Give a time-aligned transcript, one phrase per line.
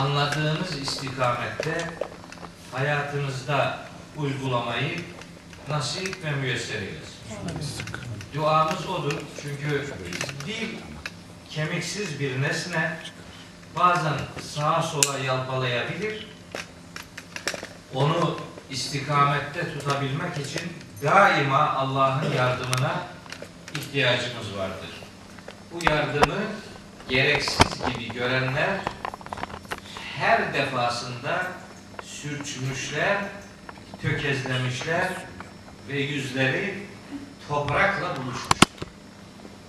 [0.00, 1.90] anladığımız istikamette
[2.72, 3.78] hayatımızda
[4.16, 5.00] uygulamayı
[5.68, 6.78] nasip ve müyesser.
[8.34, 9.12] Duamız odur.
[9.42, 9.86] Çünkü
[10.46, 10.68] dil
[11.50, 12.98] kemiksiz bir nesne
[13.76, 16.26] bazen sağa sola yalpalayabilir.
[17.94, 20.72] Onu istikamette tutabilmek için
[21.02, 23.02] daima Allah'ın yardımına
[23.74, 24.90] ihtiyacımız vardır.
[25.72, 26.38] Bu yardımı
[27.08, 28.80] gereksiz gibi görenler
[30.20, 31.46] her defasında
[32.02, 33.24] sürçmüşler,
[34.02, 35.08] tökezlemişler
[35.88, 36.74] ve yüzleri
[37.48, 38.60] toprakla buluşmuş.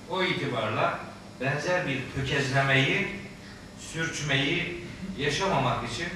[0.09, 0.99] O itibarla
[1.41, 3.07] benzer bir tökezlemeyi,
[3.79, 4.85] sürçmeyi
[5.17, 6.07] yaşamamak için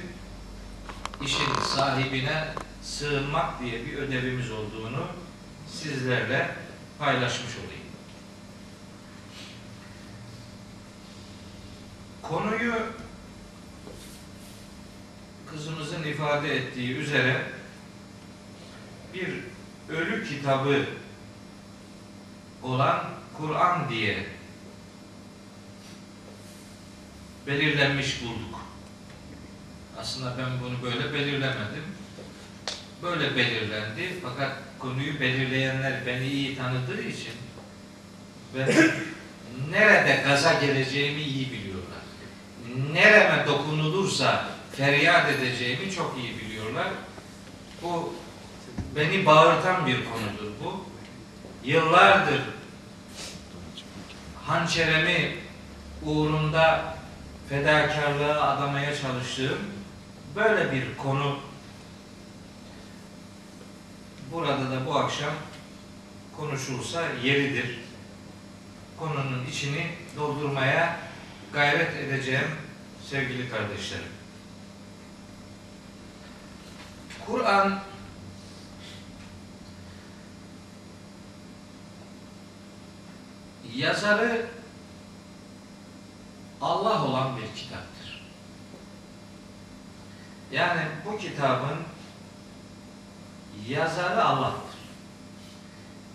[1.22, 2.48] işin sahibine
[2.84, 5.08] sığınmak diye bir ödevimiz olduğunu
[5.72, 6.50] sizlerle
[7.00, 7.86] paylaşmış olayım.
[12.22, 13.05] Konuyu
[15.52, 17.42] kızımızın ifade ettiği üzere
[19.14, 19.30] bir
[19.90, 20.86] ölü kitabı
[22.64, 23.04] olan
[23.38, 24.26] Kur'an diye
[27.48, 28.60] belirlenmiş bulduk.
[29.98, 31.84] Aslında ben bunu böyle belirlemedim.
[33.04, 34.20] Böyle belirlendi.
[34.24, 37.34] Fakat konuyu belirleyenler beni iyi tanıdığı için
[38.56, 38.92] ve
[39.72, 42.00] nerede gaza geleceğimi iyi biliyorlar.
[42.92, 46.88] Nereme dokunulursa feryat edeceğimi çok iyi biliyorlar.
[47.82, 48.14] Bu
[48.96, 50.86] beni bağırtan bir konudur bu.
[51.64, 52.42] Yıllardır
[54.46, 55.36] hançeremi
[56.04, 56.96] uğrunda
[57.50, 59.60] fedakarlığa adamaya çalıştığım
[60.36, 61.40] böyle bir konu
[64.32, 65.34] burada da bu akşam
[66.38, 67.80] konuşulsa yeridir.
[69.00, 71.00] Konunun içini doldurmaya
[71.54, 72.48] gayret edeceğim
[73.10, 74.25] sevgili kardeşlerim.
[77.28, 77.80] Kur'an
[83.76, 84.46] yazarı
[86.62, 88.22] Allah olan bir kitaptır.
[90.52, 91.78] Yani bu kitabın
[93.68, 94.76] yazarı Allah'tır.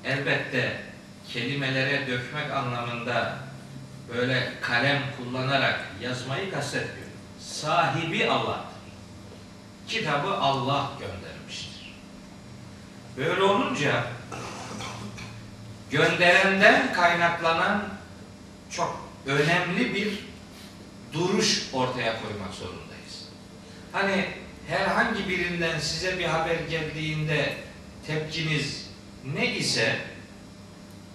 [0.04, 0.82] Elbette
[1.28, 3.38] kelimelere dökmek anlamında
[4.14, 7.12] böyle kalem kullanarak yazmayı kastetmiyorum.
[7.40, 8.69] Sahibi Allah'tır.
[9.90, 11.94] Kitabı Allah göndermiştir.
[13.16, 14.06] Böyle olunca
[15.90, 17.88] gönderenden kaynaklanan
[18.70, 20.18] çok önemli bir
[21.12, 23.28] duruş ortaya koymak zorundayız.
[23.92, 24.26] Hani
[24.68, 27.54] herhangi birinden size bir haber geldiğinde
[28.06, 28.90] tepkiniz
[29.34, 29.98] ne ise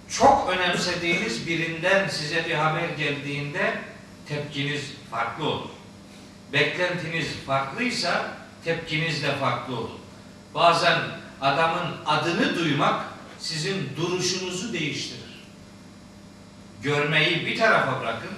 [0.10, 3.80] çok önemsediğiniz birinden size bir haber geldiğinde
[4.30, 4.82] tepkiniz
[5.12, 5.70] farklı olur.
[6.54, 9.90] Beklentiniz farklıysa tepkiniz de farklı olur.
[10.56, 11.00] Bazen
[11.42, 13.06] adamın adını duymak
[13.40, 15.22] sizin duruşunuzu değiştirir.
[16.82, 18.32] Görmeyi bir tarafa bırakın,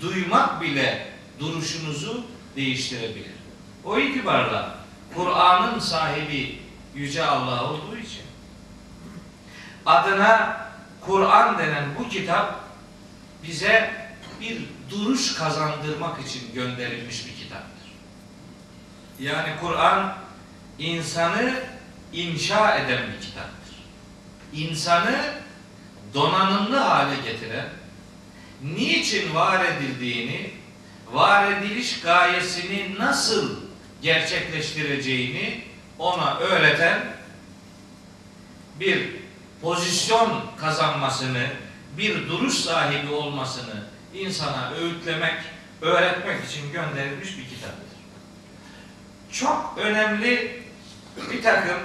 [0.00, 2.24] duymak bile duruşunuzu
[2.56, 3.34] değiştirebilir.
[3.84, 4.78] O itibarla
[5.14, 6.64] Kur'an'ın sahibi
[6.94, 8.22] Yüce Allah olduğu için
[9.86, 10.60] adına
[11.00, 12.60] Kur'an denen bu kitap
[13.42, 13.94] bize
[14.40, 14.58] bir
[14.90, 17.33] duruş kazandırmak için gönderilmiş bir.
[19.18, 20.14] Yani Kur'an
[20.78, 21.54] insanı
[22.12, 23.76] inşa eden bir kitaptır.
[24.52, 25.34] İnsanı
[26.14, 27.68] donanımlı hale getiren,
[28.62, 30.50] niçin var edildiğini,
[31.12, 33.56] var ediliş gayesini nasıl
[34.02, 35.64] gerçekleştireceğini
[35.98, 37.04] ona öğreten
[38.80, 39.08] bir
[39.62, 41.46] pozisyon kazanmasını,
[41.98, 45.34] bir duruş sahibi olmasını insana öğütlemek,
[45.82, 47.93] öğretmek için gönderilmiş bir kitaptır.
[49.34, 50.62] Çok önemli
[51.30, 51.78] bir takım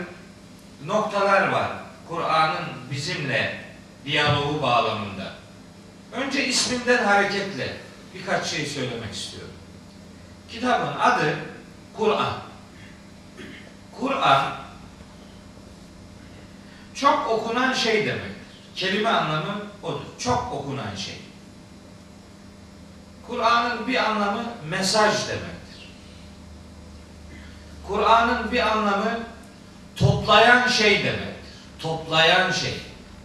[0.85, 1.71] noktalar var
[2.09, 3.63] Kur'an'ın bizimle
[4.05, 5.33] diyaloğu bağlamında.
[6.11, 7.77] Önce isminden hareketle
[8.13, 9.53] birkaç şey söylemek istiyorum.
[10.49, 11.35] Kitabın adı
[11.97, 12.33] Kur'an.
[13.99, 14.55] Kur'an
[16.93, 18.35] çok okunan şey demektir.
[18.75, 20.05] Kelime anlamı odur.
[20.19, 21.21] Çok okunan şey.
[23.27, 25.58] Kur'an'ın bir anlamı mesaj demektir.
[27.89, 29.19] Kur'an'ın bir anlamı
[29.95, 31.29] toplayan şey demektir.
[31.79, 32.73] Toplayan şey.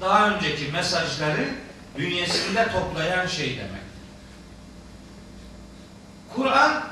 [0.00, 1.55] Daha önceki mesajları
[1.99, 3.81] bünyesinde toplayan şey demektir.
[6.37, 6.84] Kur'an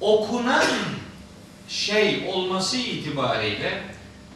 [0.00, 0.64] okunan
[1.68, 3.82] şey olması itibariyle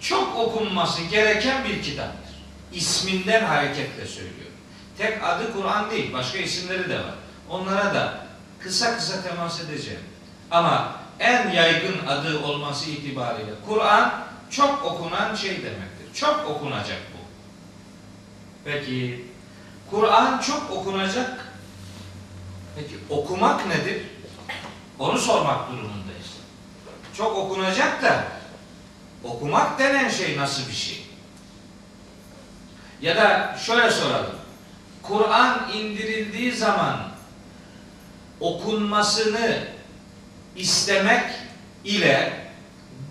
[0.01, 2.35] çok okunması gereken bir kitaptır.
[2.73, 4.53] İsminden hareketle söylüyorum.
[4.99, 7.15] Tek adı Kur'an değil, başka isimleri de var.
[7.49, 8.27] Onlara da
[8.59, 10.01] kısa kısa temas edeceğim.
[10.51, 16.15] Ama en yaygın adı olması itibariyle Kur'an çok okunan şey demektir.
[16.15, 17.19] Çok okunacak bu.
[18.65, 19.25] Peki
[19.91, 21.47] Kur'an çok okunacak.
[22.77, 24.03] Peki okumak nedir?
[24.99, 26.31] Onu sormak durumundayız.
[27.17, 28.25] Çok okunacak da
[29.25, 31.07] okumak denen şey nasıl bir şey?
[33.03, 34.37] Ya da şöyle soralım.
[35.03, 36.97] Kur'an indirildiği zaman
[38.41, 39.80] okunmasını
[40.61, 41.25] istemek
[41.85, 42.33] ile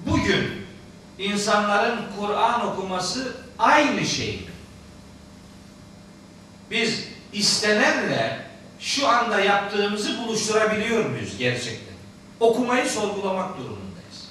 [0.06, 0.66] bugün
[1.18, 4.48] insanların Kur'an okuması aynı şey?
[6.72, 8.46] Biz istenenle
[8.80, 11.96] şu anda yaptığımızı buluşturabiliyor muyuz gerçekten?
[12.40, 14.30] Okumayı sorgulamak durumundayız.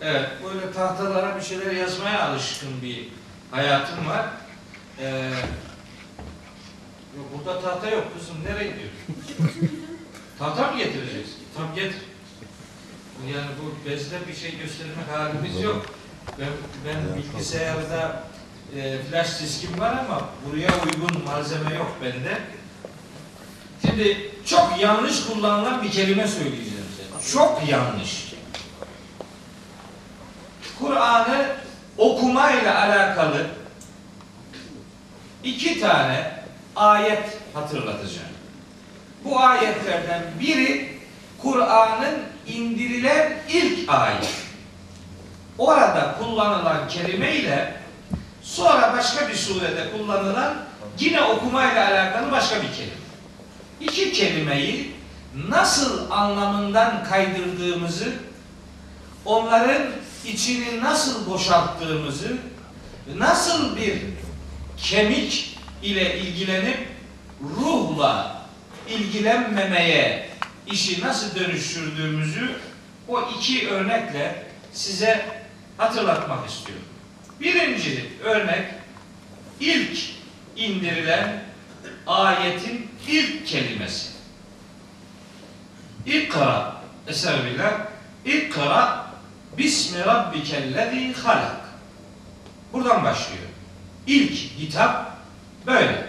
[0.00, 3.08] Evet, böyle tahtalara bir şeyler yazmaya alışkın bir
[3.50, 4.26] hayatım var.
[5.00, 5.30] Ee,
[7.16, 9.78] yok, burada tahta yok kızım, nereye gidiyorsun?
[10.38, 11.36] tahta mı getireceksin?
[11.56, 12.02] Tamam getir.
[13.34, 15.86] Yani bu bezde bir şey göstermek halimiz yok.
[16.38, 16.48] Ben,
[16.86, 18.22] ben bilgisayarda
[18.76, 22.38] e, flash diskim var ama buraya uygun malzeme yok bende.
[23.86, 27.32] Şimdi çok yanlış kullanılan bir kelime söyleyeceğim size.
[27.32, 28.34] Çok yanlış.
[30.78, 31.46] Kur'an'ı
[31.98, 33.46] okumayla alakalı
[35.44, 36.42] iki tane
[36.76, 38.28] ayet hatırlatacağım.
[39.30, 40.98] Bu ayetlerden biri
[41.42, 42.14] Kur'an'ın
[42.46, 44.28] indirilen ilk ayet.
[45.58, 47.74] Orada kullanılan kelime ile
[48.42, 50.54] sonra başka bir surede kullanılan
[50.98, 52.98] yine okumayla alakalı başka bir kelime.
[53.80, 54.92] İki kelimeyi
[55.48, 58.12] nasıl anlamından kaydırdığımızı,
[59.24, 59.82] onların
[60.26, 62.36] içini nasıl boşalttığımızı,
[63.16, 63.98] nasıl bir
[64.76, 66.88] kemik ile ilgilenip
[67.40, 68.37] ruhla
[68.88, 70.28] ilgilenmemeye
[70.66, 72.56] işi nasıl dönüştürdüğümüzü
[73.08, 75.42] o iki örnekle size
[75.76, 76.84] hatırlatmak istiyorum.
[77.40, 78.64] Birinci örnek
[79.60, 79.98] ilk
[80.56, 81.42] indirilen
[82.06, 84.08] ayetin ilk kelimesi.
[86.06, 87.80] İkra Eserbillah
[88.24, 89.08] İkra
[89.58, 91.58] Bismi Rabbikellezi halak
[92.72, 93.42] Buradan başlıyor.
[94.06, 95.16] İlk hitap
[95.66, 96.07] böyle.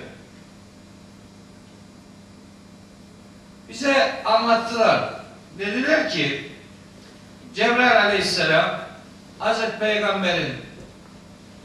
[3.70, 5.14] Bize anlattılar.
[5.60, 6.52] Dediler ki
[7.56, 8.80] Cebrail aleyhisselam
[9.40, 10.54] Hazreti Peygamber'in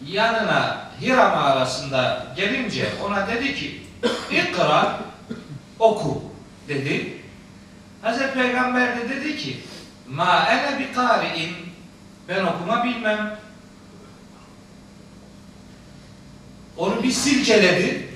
[0.07, 3.83] yanına Hira mağarasında gelince ona dedi ki
[4.31, 5.01] İkra
[5.79, 6.23] oku
[6.69, 7.17] dedi.
[8.03, 9.61] Hazreti Peygamber de dedi ki
[10.09, 11.57] Ma ene bi kari'in
[12.29, 13.39] ben okuma bilmem.
[16.77, 18.09] Onu bir silkeledi.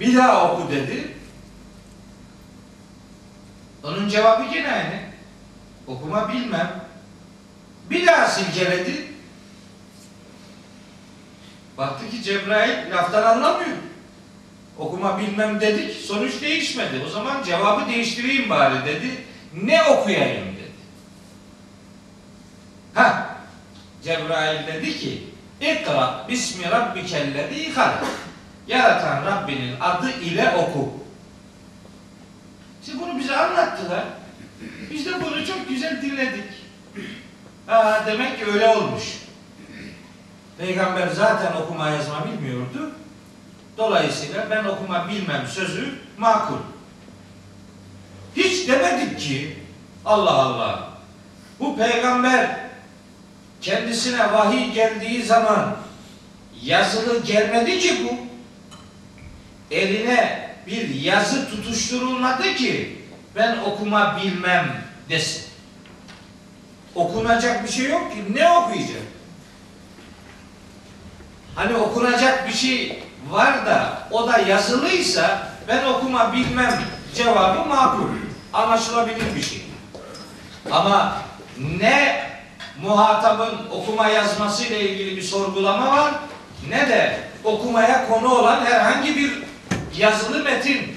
[0.00, 1.15] Bir daha oku dedi.
[3.86, 5.00] Onun cevabı yine aynı.
[5.86, 6.84] Okuma bilmem.
[7.90, 9.06] Bir daha silkeledi.
[11.78, 13.76] Baktı ki Cebrail laftan anlamıyor.
[14.78, 15.96] Okuma bilmem dedik.
[15.96, 17.02] Sonuç değişmedi.
[17.06, 19.24] O zaman cevabı değiştireyim bari dedi.
[19.62, 20.70] Ne okuyayım dedi.
[22.94, 23.36] Ha,
[24.04, 25.24] Cebrail dedi ki
[25.60, 28.04] İkra bismi rabbikellezi halak.
[28.66, 31.05] Yaratan Rabbinin adı ile oku.
[32.86, 34.04] Şimdi bunu bize anlattılar.
[34.90, 36.44] Biz de bunu çok güzel dinledik.
[37.68, 39.02] Aa, demek ki öyle olmuş.
[40.58, 42.92] Peygamber zaten okuma yazma bilmiyordu.
[43.78, 46.56] Dolayısıyla ben okuma bilmem sözü makul.
[48.36, 49.58] Hiç demedik ki
[50.04, 50.90] Allah Allah
[51.60, 52.60] bu peygamber
[53.60, 55.76] kendisine vahiy geldiği zaman
[56.62, 58.16] yazılı gelmedi ki bu.
[59.74, 63.02] Eline bir yazı tutuşturulmadı ki
[63.36, 65.44] ben okuma bilmem desin.
[66.94, 68.24] Okunacak bir şey yok ki.
[68.34, 69.02] Ne okuyacak?
[71.54, 76.82] Hani okunacak bir şey var da o da yazılıysa ben okuma bilmem
[77.14, 78.08] cevabı makul.
[78.52, 79.62] Anlaşılabilir bir şey.
[80.70, 81.16] Ama
[81.78, 82.26] ne
[82.82, 86.14] muhatabın okuma yazması ile ilgili bir sorgulama var
[86.68, 89.32] ne de okumaya konu olan herhangi bir
[89.98, 90.96] yazılı metin.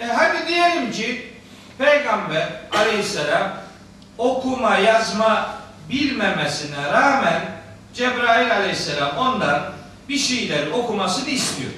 [0.00, 1.32] E hadi diyelim ki
[1.78, 3.52] Peygamber aleyhisselam
[4.18, 5.56] okuma yazma
[5.88, 7.42] bilmemesine rağmen
[7.94, 9.72] Cebrail aleyhisselam ondan
[10.08, 11.72] bir şeyler okumasını istiyor.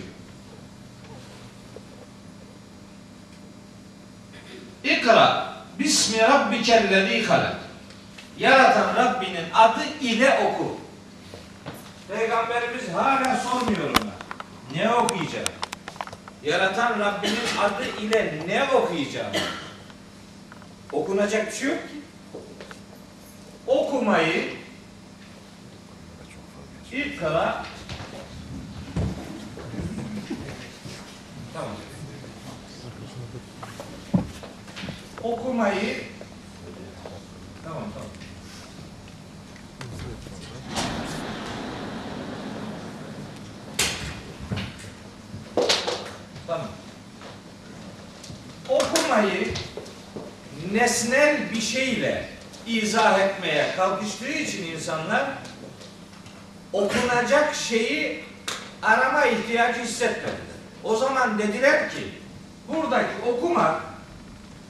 [4.84, 7.56] İkra Bismi rabbikellezi halak.
[8.38, 10.83] Yaratan Rabbinin adı ile oku.
[12.94, 14.78] Hala sormuyorum ben.
[14.78, 15.46] Ne okuyacağım?
[16.42, 19.32] Yaratan Rabbinin adı ile ne okuyacağım?
[20.92, 21.94] Okunacak bir şey yok ki.
[23.66, 24.54] Okumayı
[26.92, 27.66] ilk kala
[31.52, 31.70] Tamam.
[35.22, 36.04] Okumayı
[37.64, 38.08] Tamam tamam.
[46.46, 46.66] Tamam.
[48.68, 49.54] Okumayı
[50.72, 52.28] nesnel bir şeyle
[52.66, 55.24] izah etmeye kalkıştığı için insanlar
[56.72, 58.24] okunacak şeyi
[58.82, 60.54] arama ihtiyacı hissetmediler.
[60.84, 62.08] O zaman dediler ki
[62.68, 63.82] buradaki okumak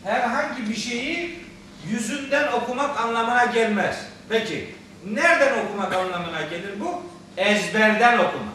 [0.04, 1.44] herhangi bir şeyi
[1.90, 3.96] yüzünden okumak anlamına gelmez.
[4.28, 4.74] Peki
[5.06, 7.02] nereden okumak anlamına gelir bu?
[7.36, 8.53] Ezberden okumak.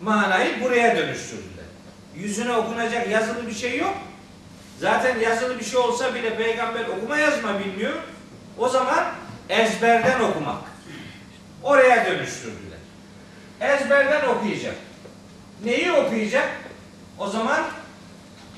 [0.00, 1.64] Manayı buraya dönüştürdüler.
[2.16, 3.94] Yüzüne okunacak yazılı bir şey yok.
[4.78, 7.94] Zaten yazılı bir şey olsa bile peygamber okuma yazma bilmiyor.
[8.58, 9.04] O zaman
[9.48, 10.62] ezberden okumak.
[11.62, 12.78] Oraya dönüştürdüler.
[13.60, 14.74] Ezberden okuyacak.
[15.64, 16.48] Neyi okuyacak?
[17.18, 17.60] O zaman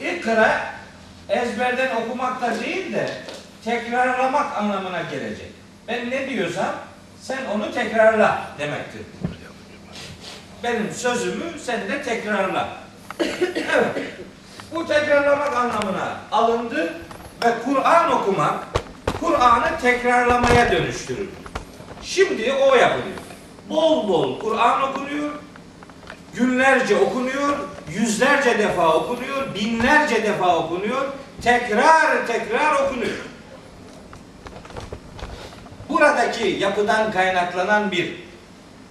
[0.00, 0.74] ikra
[1.28, 3.10] ezberden okumak da değil de
[3.64, 5.52] tekrarlamak anlamına gelecek.
[5.88, 6.74] Ben ne diyorsam
[7.22, 9.02] sen onu tekrarla demektir.
[10.62, 12.68] Benim sözümü sen de tekrarla.
[13.20, 14.12] evet.
[14.74, 16.94] Bu tekrarlamak anlamına alındı
[17.44, 18.54] ve Kur'an okumak
[19.20, 21.28] Kur'an'ı tekrarlamaya dönüştürür.
[22.02, 23.18] Şimdi o yapılıyor.
[23.70, 25.30] Bol bol Kur'an okunuyor.
[26.34, 27.58] Günlerce okunuyor,
[27.90, 31.04] yüzlerce defa okunuyor, binlerce defa okunuyor,
[31.42, 33.16] tekrar tekrar okunuyor.
[35.88, 38.14] Buradaki yapıdan kaynaklanan bir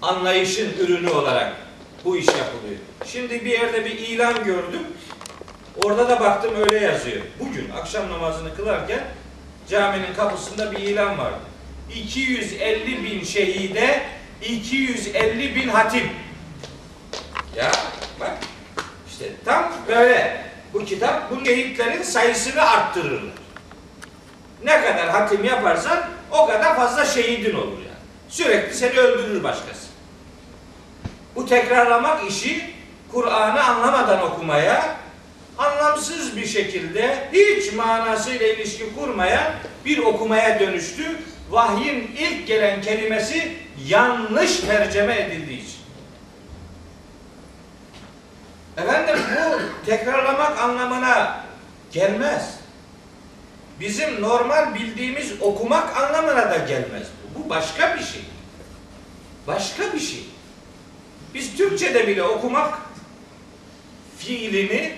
[0.02, 1.54] anlayışın ürünü olarak
[2.06, 2.80] bu iş yapılıyor.
[3.06, 4.88] Şimdi bir yerde bir ilan gördüm.
[5.84, 7.22] Orada da baktım öyle yazıyor.
[7.40, 9.04] Bugün akşam namazını kılarken
[9.70, 11.40] caminin kapısında bir ilan vardı.
[11.96, 14.02] 250 bin şehide
[14.42, 16.10] 250 bin hatim.
[17.56, 17.72] Ya
[18.20, 18.38] bak
[19.10, 20.44] işte tam böyle
[20.74, 23.34] bu kitap bu şehitlerin sayısını arttırırlar.
[24.64, 26.00] Ne kadar hatim yaparsan
[26.32, 28.02] o kadar fazla şehidin olur yani.
[28.30, 29.91] Sürekli seni öldürür başkası.
[31.36, 32.74] Bu tekrarlamak işi
[33.12, 34.96] Kur'an'ı anlamadan okumaya,
[35.58, 39.54] anlamsız bir şekilde hiç manasıyla ilişki kurmayan
[39.86, 41.04] bir okumaya dönüştü.
[41.50, 43.58] Vahyin ilk gelen kelimesi
[43.88, 45.82] yanlış tercüme edildiği için.
[48.78, 51.46] Efendim bu tekrarlamak anlamına
[51.92, 52.56] gelmez.
[53.80, 57.08] Bizim normal bildiğimiz okumak anlamına da gelmez.
[57.36, 58.22] Bu başka bir şey.
[59.48, 60.26] Başka bir şey.
[61.34, 62.80] Biz Türkçe'de bile okumak
[64.18, 64.94] fiilini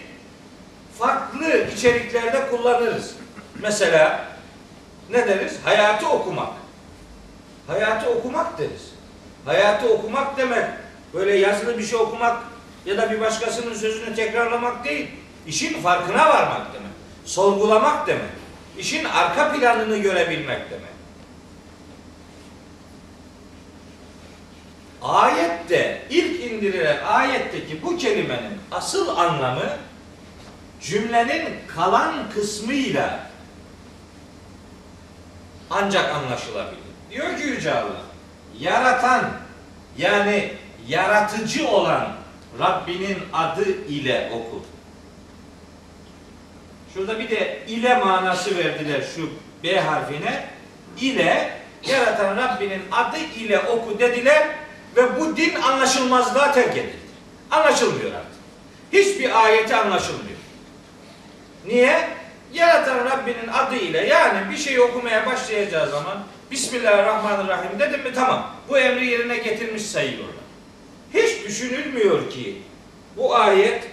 [1.00, 3.16] farklı içeriklerde kullanırız.
[3.62, 4.26] Mesela
[5.10, 5.60] ne deriz?
[5.64, 6.54] Hayatı okumak.
[7.68, 8.94] Hayatı okumak deriz.
[9.46, 10.66] Hayatı okumak demek
[11.14, 12.44] böyle yazılı bir şey okumak
[12.86, 15.08] ya da bir başkasının sözünü tekrarlamak değil.
[15.48, 16.92] İşin farkına varmak demek.
[17.26, 18.32] Sorgulamak demek.
[18.78, 20.93] İşin arka planını görebilmek demek.
[25.04, 29.78] Ayette, ilk indirilen ayetteki bu kelimenin asıl anlamı
[30.82, 33.20] cümlenin kalan kısmıyla
[35.70, 36.84] ancak anlaşılabilir.
[37.12, 38.02] Diyor ki Yüce Allah,
[38.60, 39.30] yaratan
[39.98, 40.54] yani
[40.88, 42.08] yaratıcı olan
[42.60, 44.66] Rabbinin adı ile oku.
[46.94, 49.30] Şurada bir de ile manası verdiler şu
[49.64, 50.48] B harfine.
[51.02, 54.63] İle yaratan Rabbinin adı ile oku dediler
[54.96, 56.98] ve bu din anlaşılmazlığa terk edildi.
[57.52, 58.34] Anlaşılmıyor artık.
[58.94, 60.38] Hiçbir ayeti anlaşılmıyor.
[61.66, 62.10] Niye?
[62.54, 68.56] Yaratan Rabbinin adı ile yani bir şey okumaya başlayacağı zaman Bismillahirrahmanirrahim dedim mi tamam.
[68.70, 70.44] Bu emri yerine getirmiş sayılırlar.
[71.14, 72.62] Hiç düşünülmüyor ki
[73.18, 73.84] bu ayet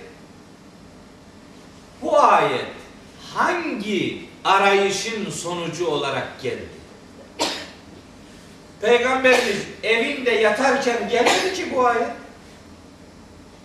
[2.02, 2.66] bu ayet
[3.34, 6.79] hangi arayışın sonucu olarak geldi?
[8.80, 12.08] Peygamberimiz evinde yatarken gelmedi ki bu ayet.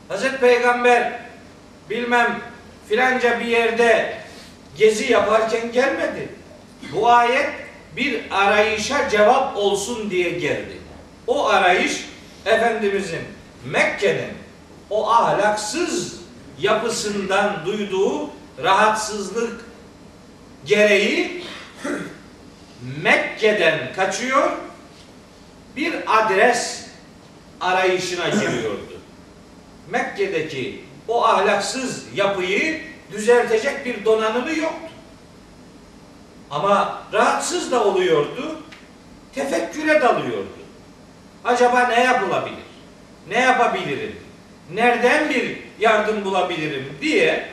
[0.07, 1.19] Hazreti Peygamber
[1.89, 2.39] bilmem
[2.89, 4.17] filanca bir yerde
[4.77, 6.29] gezi yaparken gelmedi.
[6.93, 7.49] Bu ayet
[7.95, 10.77] bir arayışa cevap olsun diye geldi.
[11.27, 12.05] O arayış
[12.45, 13.21] Efendimizin
[13.65, 14.33] Mekke'nin
[14.89, 16.15] o ahlaksız
[16.59, 18.29] yapısından duyduğu
[18.63, 19.65] rahatsızlık
[20.65, 21.43] gereği
[23.03, 24.51] Mekke'den kaçıyor
[25.75, 26.85] bir adres
[27.61, 28.99] arayışına giriyordu.
[29.89, 34.91] Mekke'deki o ahlaksız yapıyı düzeltecek bir donanımı yoktu.
[36.51, 38.61] Ama rahatsız da oluyordu,
[39.35, 40.55] tefekküre dalıyordu.
[41.45, 42.65] Acaba ne yapılabilir?
[43.29, 44.15] Ne yapabilirim?
[44.73, 47.49] Nereden bir yardım bulabilirim diye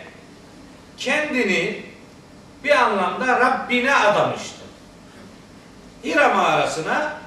[0.96, 1.82] kendini
[2.64, 4.62] bir anlamda Rabbine adamıştı.
[6.04, 7.21] Hira mağarasına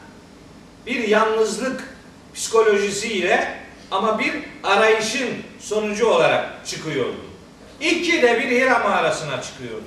[0.85, 1.95] bir yalnızlık
[2.33, 3.57] psikolojisiyle
[3.91, 7.25] ama bir arayışın sonucu olarak çıkıyordu.
[7.81, 9.83] İki de bir Hira mağarasına çıkıyordu.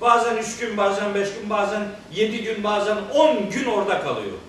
[0.00, 1.82] Bazen üç gün, bazen beş gün, bazen
[2.12, 4.40] yedi gün, bazen on gün orada kalıyordu.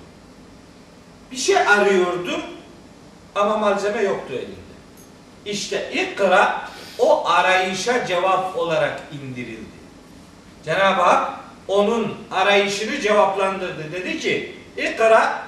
[1.31, 2.41] Bir şey arıyordu
[3.35, 4.65] ama malzeme yoktu elinde.
[5.45, 9.75] İşte ikra o arayışa cevap olarak indirildi.
[10.65, 13.91] Cenab-ı Hak onun arayışını cevaplandırdı.
[13.91, 15.44] Dedi ki ikra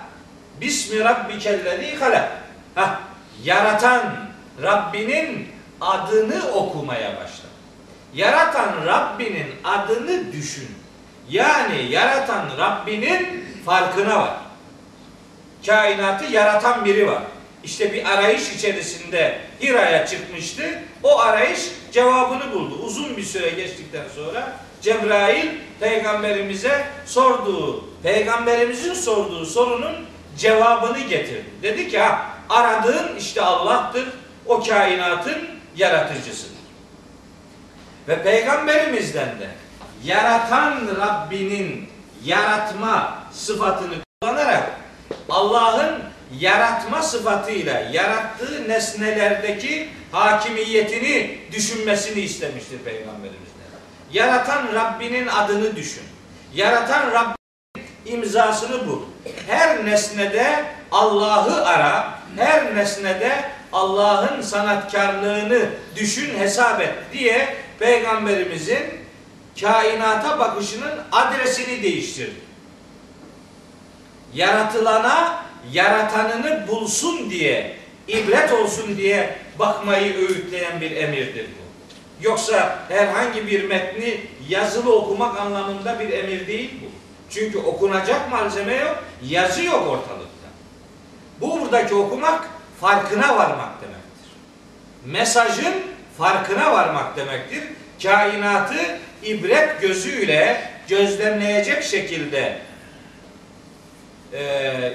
[0.62, 2.32] bismi rabbikellezi halak.
[2.76, 3.00] Hah,
[3.44, 4.16] yaratan
[4.64, 5.48] Rabbinin
[5.82, 7.48] adını okumaya başla.
[8.14, 10.70] Yaratan Rabbinin adını düşün.
[11.30, 14.34] Yani yaratan Rabbinin farkına var.
[15.66, 17.24] Kainatı yaratan biri var.
[17.64, 20.64] İşte bir arayış içerisinde Hira'ya çıkmıştı.
[21.04, 21.60] O arayış
[21.92, 22.76] cevabını buldu.
[22.84, 25.48] Uzun bir süre geçtikten sonra Cebrail
[25.80, 29.96] peygamberimize sorduğu, peygamberimizin sorduğu sorunun
[30.38, 31.46] cevabını getirdi.
[31.64, 34.08] Dedi ki ha aradığın işte Allah'tır.
[34.46, 35.38] O kainatın
[35.76, 36.58] yaratıcısıdır.
[38.08, 39.48] Ve peygamberimizden de
[40.04, 41.90] yaratan Rabbinin
[42.26, 44.72] yaratma sıfatını kullanarak
[45.30, 46.00] Allah'ın
[46.40, 53.48] yaratma sıfatıyla yarattığı nesnelerdeki hakimiyetini düşünmesini istemiştir peygamberimizden.
[54.14, 56.04] Yaratan Rabbinin adını düşün.
[56.56, 57.38] Yaratan Rabbinin
[58.08, 59.00] imzasını bul.
[59.48, 62.18] Her nesnede Allah'ı ara.
[62.38, 63.32] Her nesnede
[63.74, 68.84] Allah'ın sanatkarlığını düşün, hesap et diye peygamberimizin
[69.62, 72.48] kainata bakışının adresini değiştirdi.
[74.34, 77.76] Yaratılana yaratanını bulsun diye,
[78.08, 81.68] ibret olsun diye bakmayı öğütleyen bir emirdir bu.
[82.26, 86.97] Yoksa herhangi bir metni yazılı okumak anlamında bir emir değil bu.
[87.30, 90.48] Çünkü okunacak malzeme yok, yazı yok ortalıkta.
[91.42, 92.48] Bu buradaki okumak
[92.82, 94.32] farkına varmak demektir.
[95.06, 95.74] Mesajın
[96.18, 97.64] farkına varmak demektir.
[98.04, 102.60] Kainatı ibret gözüyle gözlemleyecek şekilde
[104.34, 104.94] e,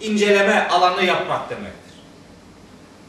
[0.00, 1.94] inceleme alanı yapmak demektir.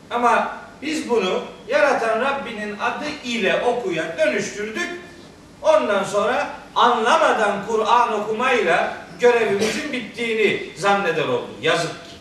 [0.10, 5.02] Ama biz bunu yaratan Rabbinin adı ile okuya dönüştürdük.
[5.62, 11.50] Ondan sonra anlamadan Kur'an okumayla görevimizin bittiğini zanneder olduk.
[11.62, 12.12] Yazık ki.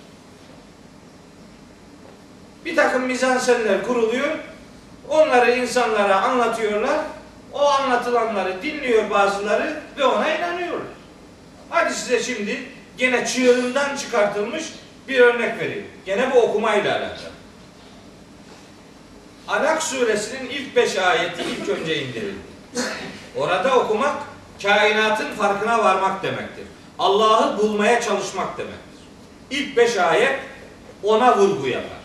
[2.65, 4.39] Bir takım mizansenler kuruluyor.
[5.09, 7.01] Onları insanlara anlatıyorlar.
[7.53, 10.87] O anlatılanları dinliyor bazıları ve ona inanıyorlar.
[11.71, 12.63] Hadi size şimdi
[12.97, 14.65] gene çığırından çıkartılmış
[15.09, 15.87] bir örnek vereyim.
[16.07, 17.31] Gene bu okumayla alakalı.
[19.49, 22.39] Alak suresinin ilk beş ayeti ilk önce indirildi.
[23.37, 24.15] Orada okumak
[24.63, 26.65] kainatın farkına varmak demektir.
[26.99, 29.01] Allah'ı bulmaya çalışmak demektir.
[29.51, 30.39] İlk beş ayet
[31.03, 32.01] ona vurgu yapar.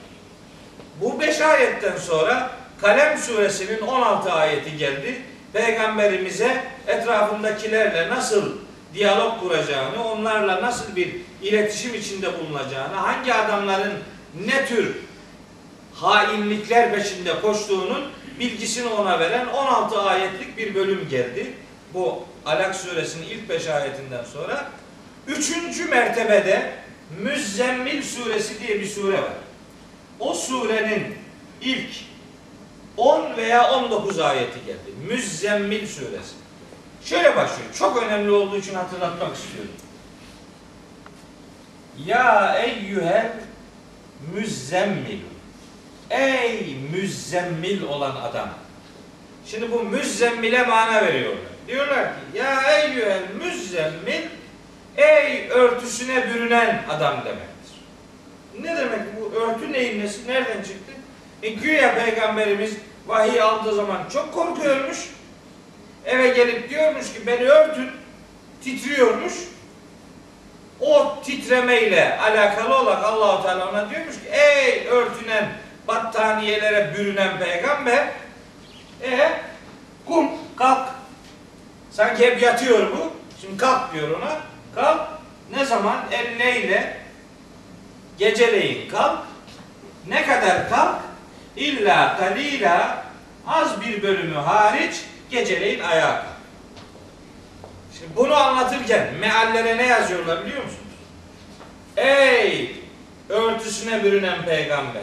[1.02, 5.22] Bu beş ayetten sonra Kalem suresinin 16 ayeti geldi.
[5.54, 8.52] Peygamberimize etrafındakilerle nasıl
[8.94, 13.94] diyalog kuracağını, onlarla nasıl bir iletişim içinde bulunacağını, hangi adamların
[14.46, 14.96] ne tür
[15.94, 18.04] hainlikler peşinde koştuğunun
[18.40, 21.54] bilgisini ona veren 16 ayetlik bir bölüm geldi.
[21.94, 24.66] Bu Alak suresinin ilk 5 ayetinden sonra.
[25.28, 26.72] Üçüncü mertebede
[27.20, 29.34] Müzzemmil suresi diye bir sure var.
[30.20, 31.16] O surenin
[31.62, 31.90] ilk
[32.98, 34.92] 10 veya 19 ayeti geldi.
[35.08, 36.36] Müzzemmil suresi.
[37.06, 37.70] Şöyle başlıyor.
[37.80, 39.72] Çok önemli olduğu için hatırlatmak istiyorum.
[42.06, 43.32] Ya eyyühel
[44.36, 45.20] müzzemmil.
[46.10, 48.50] Ey müzzemmil olan adam.
[49.48, 51.55] Şimdi bu müzzemmile mana veriyorlar.
[51.68, 54.24] Diyorlar ki ya eyyühel müzzemmil
[54.98, 57.56] ey örtüsüne bürünen adam demektir.
[58.62, 60.28] Ne demek bu örtü neyin nesi?
[60.28, 60.94] Nereden çıktı?
[61.44, 62.74] E güya peygamberimiz
[63.08, 64.98] vahiy aldığı zaman çok korkuyormuş.
[66.06, 67.90] Eve gelip diyormuş ki beni örtün.
[68.64, 69.34] Titriyormuş.
[70.80, 75.50] O titremeyle alakalı olarak Allahu Teala ona diyormuş ki ey örtünen
[75.88, 78.08] battaniyelere bürünen peygamber
[79.04, 79.32] e
[80.06, 80.95] kum kalk.
[81.96, 83.14] Sanki hep yatıyor bu.
[83.42, 84.38] Şimdi kalk diyor ona.
[84.76, 85.02] Kalk.
[85.52, 85.98] Ne zaman?
[86.12, 86.98] El neyle?
[88.18, 89.20] Geceleyin kalk.
[90.08, 90.96] Ne kadar kalk?
[91.56, 93.04] İlla kalila
[93.48, 94.96] az bir bölümü hariç
[95.30, 96.26] geceleyin ayağa kalk.
[97.98, 100.82] Şimdi bunu anlatırken meallere ne yazıyorlar biliyor musunuz?
[101.98, 102.76] Ey
[103.30, 105.02] örtüsüne bürünen peygamber.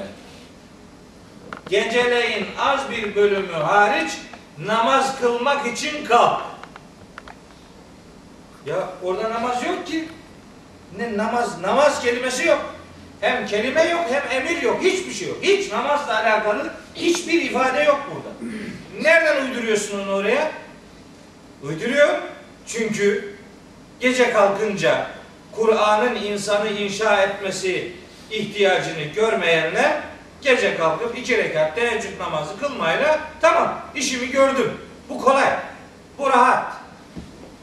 [1.69, 4.13] Geceleyin az bir bölümü hariç
[4.59, 6.52] namaz kılmak için kalk.
[8.67, 10.09] Ya orada namaz yok ki.
[10.99, 12.75] Ne namaz namaz kelimesi yok.
[13.21, 14.83] Hem kelime yok hem emir yok.
[14.83, 15.39] Hiçbir şey yok.
[15.43, 18.55] Hiç namazla alakalı hiçbir ifade yok burada.
[19.03, 20.51] Nereden uyduruyorsun onu oraya?
[21.63, 22.19] Uyduruyor.
[22.67, 23.35] Çünkü
[24.01, 25.07] gece kalkınca
[25.53, 27.93] Kur'an'ın insanı inşa etmesi
[28.31, 30.01] ihtiyacını görmeyenler
[30.43, 34.73] gece kalkıp iki rekat teheccüd namazı kılmayla tamam işimi gördüm.
[35.09, 35.57] Bu kolay.
[36.19, 36.82] Bu rahat.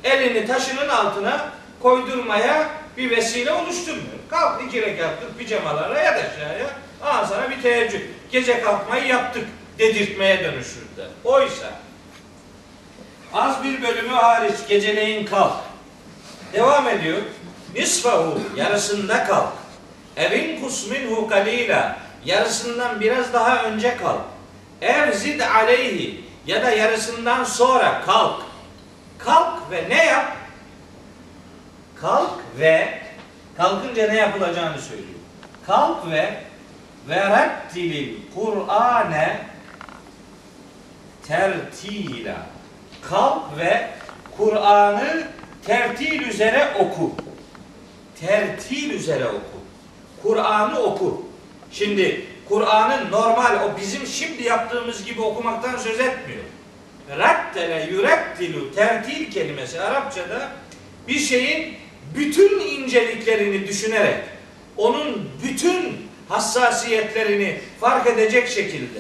[0.03, 1.49] Elini taşının altına
[1.81, 4.19] koydurmaya bir vesile oluşturmuyor.
[4.29, 6.67] Kalk iki rekat kıl pijamalarla yat aşağıya.
[7.01, 8.01] Aa sana bir teheccüd.
[8.31, 9.47] Gece kalkmayı yaptık
[9.79, 11.09] dedirtmeye dönüşürdü.
[11.23, 11.67] Oysa
[13.33, 15.53] az bir bölümü hariç geceleyin kalk.
[16.53, 17.17] Devam ediyor.
[17.75, 19.53] Nisfahu yarısında kalk.
[20.17, 24.21] Evin kusminhu kalila yarısından biraz daha önce kalk.
[24.81, 28.48] Ev zid aleyhi ya da yarısından sonra kalk.
[29.19, 30.37] Kalk ve ne yap?
[32.01, 33.01] Kalk ve
[33.57, 35.19] kalkınca ne yapılacağını söylüyor.
[35.67, 36.43] Kalk ve
[37.09, 39.39] ve rettilil Kur'ane
[41.27, 42.35] tertila.
[43.09, 43.89] Kalk ve
[44.37, 45.27] Kur'an'ı
[45.65, 47.11] tertil üzere oku.
[48.19, 49.59] Tertil üzere oku.
[50.23, 51.25] Kur'an'ı oku.
[51.71, 56.43] Şimdi Kur'an'ın normal o bizim şimdi yaptığımız gibi okumaktan söz etmiyor.
[57.17, 60.51] Rattele yurettilu tertil kelimesi Arapçada
[61.07, 61.75] bir şeyin
[62.15, 64.23] bütün inceliklerini düşünerek
[64.77, 68.99] onun bütün hassasiyetlerini fark edecek şekilde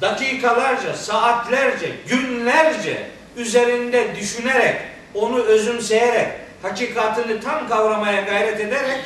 [0.00, 4.76] dakikalarca, saatlerce, günlerce üzerinde düşünerek,
[5.14, 6.28] onu özümseyerek,
[6.62, 9.00] hakikatini tam kavramaya gayret ederek,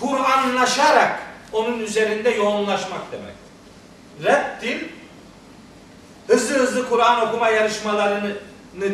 [0.00, 1.20] Kur'anlaşarak
[1.52, 3.34] onun üzerinde yoğunlaşmak demek.
[4.24, 4.78] Rettil
[6.28, 8.36] hızlı hızlı Kur'an okuma yarışmalarını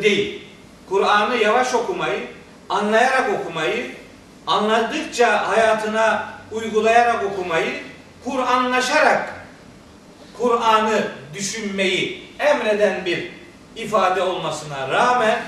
[0.02, 0.44] değil,
[0.88, 2.26] Kur'an'ı yavaş okumayı,
[2.68, 3.90] anlayarak okumayı,
[4.46, 7.82] anladıkça hayatına uygulayarak okumayı,
[8.24, 9.34] Kur'anlaşarak
[10.38, 11.02] Kur'an'ı
[11.34, 13.30] düşünmeyi emreden bir
[13.76, 15.42] ifade olmasına rağmen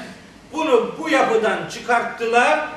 [0.53, 2.69] bunu bu yapıdan çıkarttılar.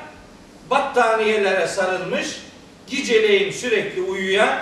[0.70, 2.40] Battaniyelere sarılmış,
[2.86, 4.58] geceleyin sürekli uyuyan,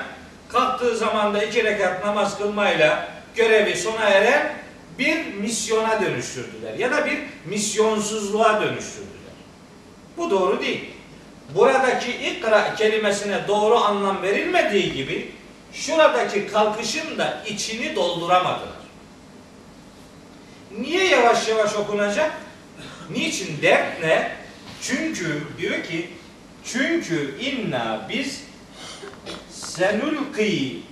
[0.48, 4.52] kalktığı zaman da iki rekat namaz kılmayla görevi sona eren
[4.98, 6.74] bir misyona dönüştürdüler.
[6.78, 9.34] Ya da bir misyonsuzluğa dönüştürdüler.
[10.16, 10.84] Bu doğru değil.
[11.54, 15.32] Buradaki ikra kelimesine doğru anlam verilmediği gibi
[15.72, 18.78] şuradaki kalkışın da içini dolduramadılar.
[20.78, 22.32] Niye yavaş yavaş okunacak?
[23.10, 23.62] Niçin?
[23.62, 24.32] Dert ne?
[24.82, 26.10] Çünkü diyor ki
[26.64, 28.44] çünkü inna biz
[29.50, 30.82] senulki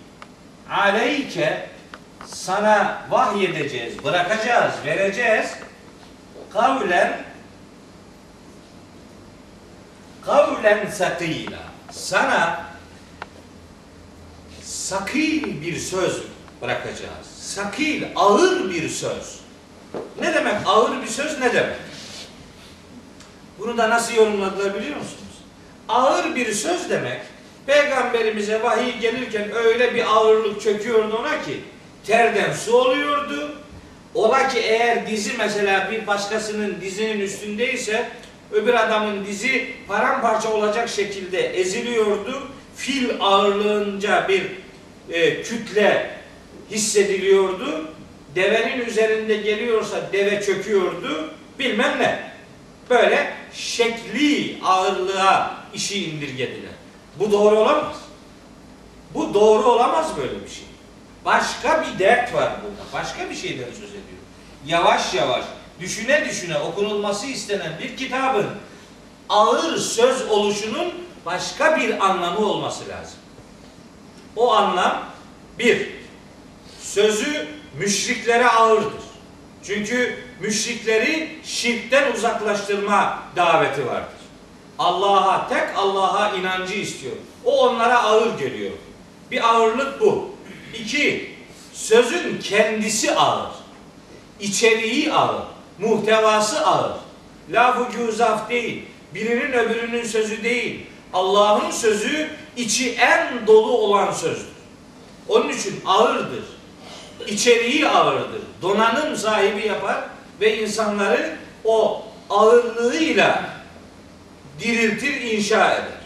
[0.70, 1.76] aleyke
[2.27, 5.51] sana vahyedeceğiz, bırakacağız, vereceğiz.
[6.53, 7.25] Kavlen
[10.25, 11.59] kavlen sakıyla
[11.91, 12.65] sana
[14.62, 16.23] sakil bir söz
[16.62, 17.27] bırakacağız.
[17.41, 19.41] Sakil, ağır bir söz.
[20.21, 21.77] Ne demek ağır bir söz ne demek?
[23.59, 25.23] Bunu da nasıl yorumladılar biliyor musunuz?
[25.89, 27.21] Ağır bir söz demek,
[27.67, 31.61] peygamberimize vahiy gelirken öyle bir ağırlık çöküyordu ona ki,
[32.07, 33.53] terden su oluyordu.
[34.14, 38.09] Ola ki eğer dizi mesela bir başkasının dizinin üstündeyse,
[38.53, 42.42] öbür adamın dizi paramparça olacak şekilde eziliyordu.
[42.77, 44.42] Fil ağırlığınca bir
[45.11, 46.11] e, kütle
[46.71, 47.88] hissediliyordu.
[48.35, 51.31] Devenin üzerinde geliyorsa deve çöküyordu.
[51.59, 52.31] Bilmem ne.
[52.90, 56.73] Böyle şekli ağırlığa işi indirgediler.
[57.19, 57.97] Bu doğru olamaz.
[59.14, 60.65] Bu doğru olamaz böyle bir şey.
[61.27, 63.03] Başka bir dert var burada.
[63.03, 64.23] Başka bir şeyden söz ediyor.
[64.67, 65.45] Yavaş yavaş,
[65.81, 68.47] düşüne düşüne okunulması istenen bir kitabın
[69.29, 70.95] ağır söz oluşunun
[71.27, 73.19] başka bir anlamı olması lazım.
[74.37, 75.03] O anlam
[75.59, 75.91] bir,
[76.83, 79.07] sözü müşriklere ağırdır.
[79.62, 84.17] Çünkü müşrikleri şirkten uzaklaştırma daveti vardır.
[84.79, 87.17] Allah'a, tek Allah'a inancı istiyor.
[87.45, 88.73] O onlara ağır geliyor.
[89.31, 90.36] Bir ağırlık bu.
[90.81, 91.35] İki,
[91.73, 93.51] sözün kendisi ağır.
[94.41, 95.43] İçeriği ağır.
[95.79, 96.93] Muhtevası ağır.
[97.51, 98.83] Laf-ı cüzaf değil.
[99.15, 100.87] Birinin öbürünün sözü değil.
[101.12, 104.57] Allah'ın sözü içi en dolu olan sözdür.
[105.29, 106.45] Onun için ağırdır.
[107.27, 108.43] İçeriği ağırdır.
[108.62, 110.05] Donanım sahibi yapar
[110.41, 113.51] ve insanları o ağırlığıyla
[114.61, 116.01] diriltir, inşa eder.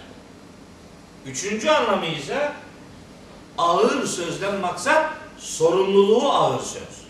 [1.26, 2.52] Üçüncü anlamı ise
[3.60, 7.00] ağır sözden maksat sorumluluğu ağır söz.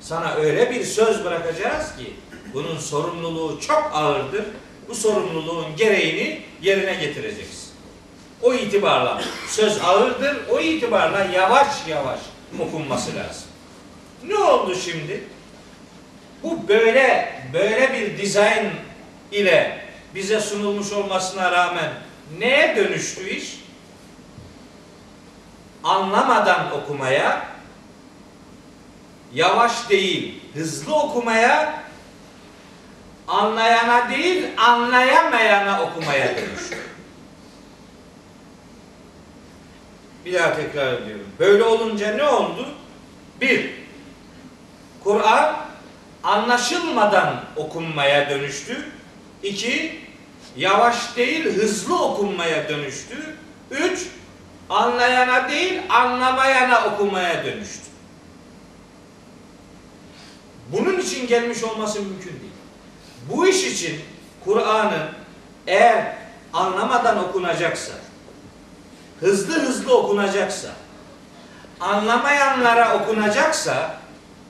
[0.00, 2.12] Sana öyle bir söz bırakacağız ki
[2.54, 4.44] bunun sorumluluğu çok ağırdır.
[4.88, 7.68] Bu sorumluluğun gereğini yerine getireceksin.
[8.42, 10.36] O itibarla söz ağırdır.
[10.50, 12.20] O itibarla yavaş yavaş
[12.60, 13.48] okunması lazım.
[14.26, 15.24] Ne oldu şimdi?
[16.42, 18.70] Bu böyle böyle bir dizayn
[19.32, 21.92] ile bize sunulmuş olmasına rağmen
[22.38, 23.57] neye dönüştü iş?
[25.84, 27.46] Anlamadan okumaya,
[29.34, 31.82] yavaş değil, hızlı okumaya,
[33.28, 36.78] anlayana değil, anlayamayana okumaya dönüştü.
[40.24, 41.26] Bir daha tekrar ediyorum.
[41.38, 42.68] Böyle olunca ne oldu?
[43.40, 43.70] Bir,
[45.04, 45.56] Kur'an
[46.24, 48.88] anlaşılmadan okunmaya dönüştü.
[49.42, 50.00] İki,
[50.56, 53.36] yavaş değil hızlı okunmaya dönüştü.
[53.70, 54.06] Üç,
[54.70, 57.88] anlayana değil anlamayana okumaya dönüştü.
[60.72, 62.52] Bunun için gelmiş olması mümkün değil.
[63.30, 64.00] Bu iş için
[64.44, 65.08] Kur'an'ın
[65.66, 66.16] eğer
[66.52, 67.92] anlamadan okunacaksa,
[69.20, 70.68] hızlı hızlı okunacaksa,
[71.80, 73.96] anlamayanlara okunacaksa,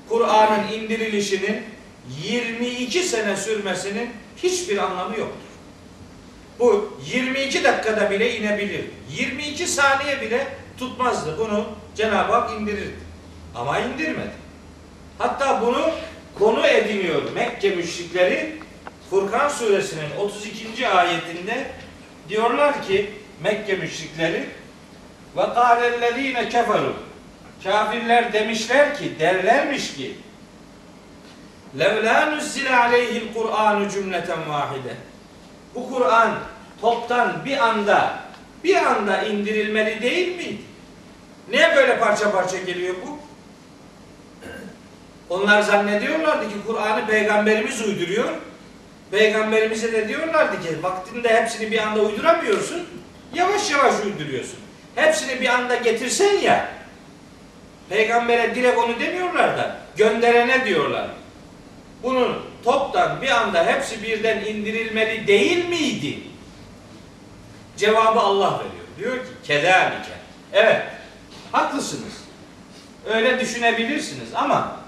[0.08, 1.62] Kur'an'ın indirilişinin
[2.22, 5.47] 22 sene sürmesinin hiçbir anlamı yoktur.
[6.58, 8.84] Bu 22 dakikada bile inebilir.
[9.10, 10.46] 22 saniye bile
[10.78, 11.38] tutmazdı.
[11.38, 12.94] Bunu Cenab-ı Hak indirirdi.
[13.54, 14.32] Ama indirmedi.
[15.18, 15.90] Hatta bunu
[16.38, 18.56] konu ediniyor Mekke müşrikleri
[19.10, 20.88] Furkan suresinin 32.
[20.88, 21.66] ayetinde
[22.28, 23.10] diyorlar ki
[23.42, 24.44] Mekke müşrikleri
[25.36, 26.94] ve kâlellezîne keferu
[27.64, 30.14] Kafirler demişler ki, derlermiş ki
[31.78, 34.94] levlâ nuzzile aleyhil Kur'anu cümleten vahide
[35.74, 36.34] bu Kur'an
[36.80, 38.18] toptan bir anda
[38.64, 40.62] bir anda indirilmeli değil miydi?
[41.50, 43.18] Niye böyle parça parça geliyor bu?
[45.30, 48.28] Onlar zannediyorlardı ki Kur'an'ı peygamberimiz uyduruyor.
[49.10, 52.82] Peygamberimize de diyorlardı ki vaktinde hepsini bir anda uyduramıyorsun.
[53.34, 54.58] Yavaş yavaş uyduruyorsun.
[54.94, 56.68] Hepsini bir anda getirsen ya.
[57.88, 61.08] Peygambere direkt onu demiyorlar da gönderene diyorlar.
[62.02, 66.18] Bunun toptan bir anda hepsi birden indirilmeli değil miydi?
[67.76, 68.86] Cevabı Allah veriyor.
[68.98, 70.12] Diyor ki kedalike.
[70.52, 70.82] Evet.
[71.52, 72.12] Haklısınız.
[73.06, 74.80] Öyle düşünebilirsiniz ama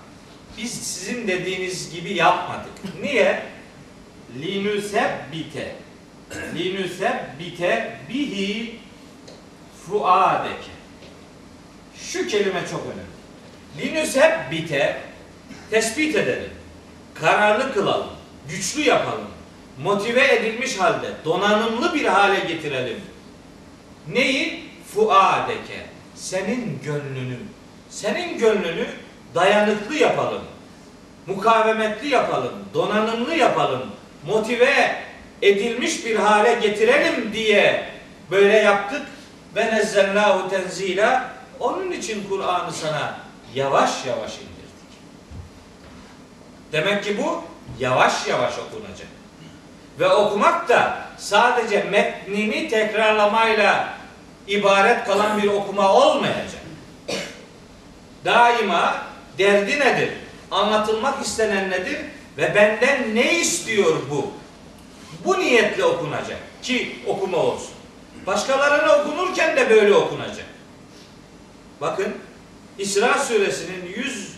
[0.59, 2.73] biz sizin dediğiniz gibi yapmadık.
[3.03, 3.43] Niye?
[4.43, 5.75] Linusebbite
[6.55, 8.79] Linusebbite bihi
[9.87, 10.71] fuadeke
[11.97, 13.11] Şu kelime çok önemli.
[13.79, 15.01] Linusebbite
[15.71, 16.51] tespit edelim.
[17.15, 18.11] Kararlı kılalım.
[18.49, 19.27] Güçlü yapalım.
[19.83, 23.01] Motive edilmiş halde donanımlı bir hale getirelim.
[24.13, 24.65] Neyi?
[24.95, 25.87] Fuadeke.
[26.15, 27.37] Senin gönlünü.
[27.91, 28.87] Senin gönlünü
[29.35, 30.43] dayanıklı yapalım.
[31.27, 32.53] Mukavemetli yapalım.
[32.75, 33.83] Donanımlı yapalım.
[34.27, 34.97] Motive
[35.43, 37.89] edilmiş bir hale getirelim diye
[38.31, 39.03] böyle yaptık
[39.57, 43.17] ve nezzelnahu tenzila onun için Kur'an'ı sana
[43.55, 44.60] yavaş yavaş indirdik.
[46.73, 47.43] Demek ki bu
[47.79, 49.09] yavaş yavaş okunacak.
[49.99, 53.95] Ve okumak da sadece metnini tekrarlamayla
[54.47, 56.61] ibaret kalan bir okuma olmayacak.
[58.25, 58.97] Daima
[59.39, 60.11] derdi nedir?
[60.51, 61.99] Anlatılmak istenen nedir?
[62.39, 64.33] Ve benden ne istiyor bu?
[65.25, 67.75] Bu niyetle okunacak ki okuma olsun.
[68.27, 70.47] Başkalarına okunurken de böyle okunacak.
[71.81, 72.15] Bakın
[72.79, 74.31] İsra suresinin 100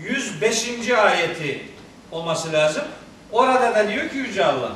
[0.00, 0.90] 105.
[0.90, 1.75] ayeti
[2.10, 2.84] olması lazım.
[3.32, 4.72] Orada da diyor ki Yüce Allah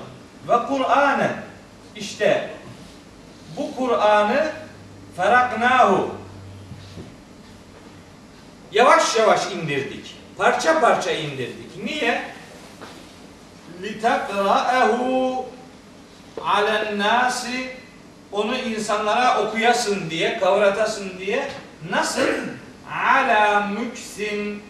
[0.49, 1.31] ve Kur'an'ı
[1.97, 2.51] işte
[3.57, 4.53] bu Kur'an'ı
[5.17, 6.15] feraknahu
[8.73, 10.17] yavaş yavaş indirdik.
[10.39, 11.85] Parça parça indirdik.
[11.85, 12.23] Niye?
[13.83, 15.47] litakra'ehu
[16.45, 17.71] alen nasi
[18.33, 21.49] onu insanlara okuyasın diye, kavratasın diye
[21.91, 22.29] nasıl?
[22.93, 24.63] Ala müksin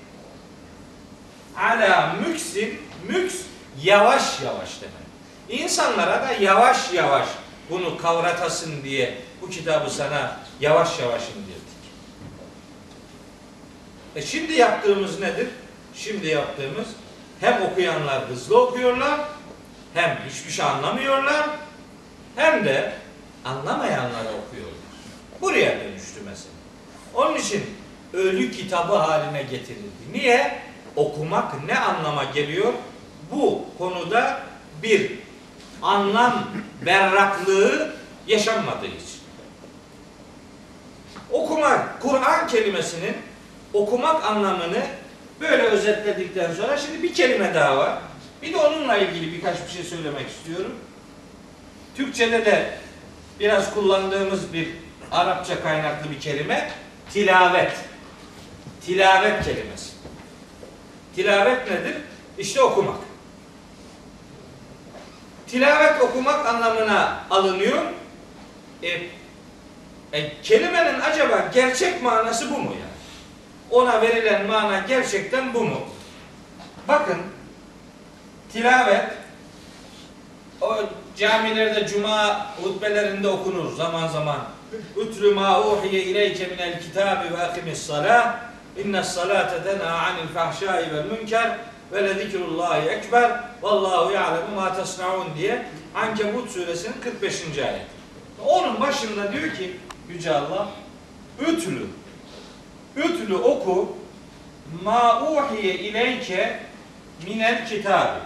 [1.61, 3.35] ala müksin müks
[3.83, 5.63] yavaş yavaş demek.
[5.63, 7.29] İnsanlara da yavaş yavaş
[7.71, 11.61] bunu kavratasın diye bu kitabı sana yavaş yavaş indirdik.
[14.17, 15.49] E şimdi yaptığımız nedir?
[15.95, 16.89] Şimdi yaptığımız
[17.41, 19.21] hem okuyanlar hızlı okuyorlar,
[19.95, 21.47] hem hiçbir şey anlamıyorlar,
[22.37, 22.93] hem de
[23.45, 24.81] anlamayanlara okuyorlar.
[25.41, 26.55] Buraya dönüştü mesela.
[27.15, 27.65] Onun için
[28.13, 30.13] ölü kitabı haline getirildi.
[30.13, 30.70] Niye?
[30.97, 32.73] Okumak ne anlama geliyor?
[33.33, 34.41] Bu konuda
[34.83, 35.13] bir
[35.83, 36.47] anlam
[36.87, 37.93] berraklığı
[38.27, 39.21] yaşanmadığı için.
[41.33, 43.17] Okumak, Kur'an kelimesinin
[43.73, 44.83] okumak anlamını
[45.41, 47.99] böyle özetledikten sonra şimdi bir kelime daha var.
[48.43, 50.73] Bir de onunla ilgili birkaç bir şey söylemek istiyorum.
[51.97, 52.75] Türkçede de
[53.41, 54.69] biraz kullandığımız bir
[55.13, 56.71] Arapça kaynaklı bir kelime
[57.13, 57.73] tilavet.
[58.87, 59.90] Tilavet kelimesi.
[61.15, 61.97] Tilavet nedir?
[62.39, 62.99] İşte okumak.
[65.47, 67.79] Tilavet okumak anlamına alınıyor.
[68.83, 68.89] E,
[70.13, 72.91] e, kelimenin acaba gerçek manası bu mu yani?
[73.71, 75.81] Ona verilen mana gerçekten bu mu?
[76.89, 77.19] Bakın
[78.53, 79.05] tilavet
[80.61, 80.77] o
[81.17, 84.41] camilerde cuma hutbelerinde okunur zaman zaman.
[84.97, 88.50] Ütlü ma uhiye ileyke minel kitabi ve akimis salah.
[88.85, 91.59] İnne salate tenha anil fahşai vel münker
[91.93, 93.41] ve le zikrullahi ekber.
[93.63, 97.43] Vallahu ya'lemu ma tasnaun diye Ankebut suresinin 45.
[97.59, 97.87] ayet.
[98.47, 99.77] Onun başında diyor ki
[100.09, 100.69] Yüce Allah
[101.41, 101.87] Ütlü
[102.97, 103.97] Ütlü oku
[104.85, 106.61] ma uhiye ileyke
[107.27, 108.21] minel kitabi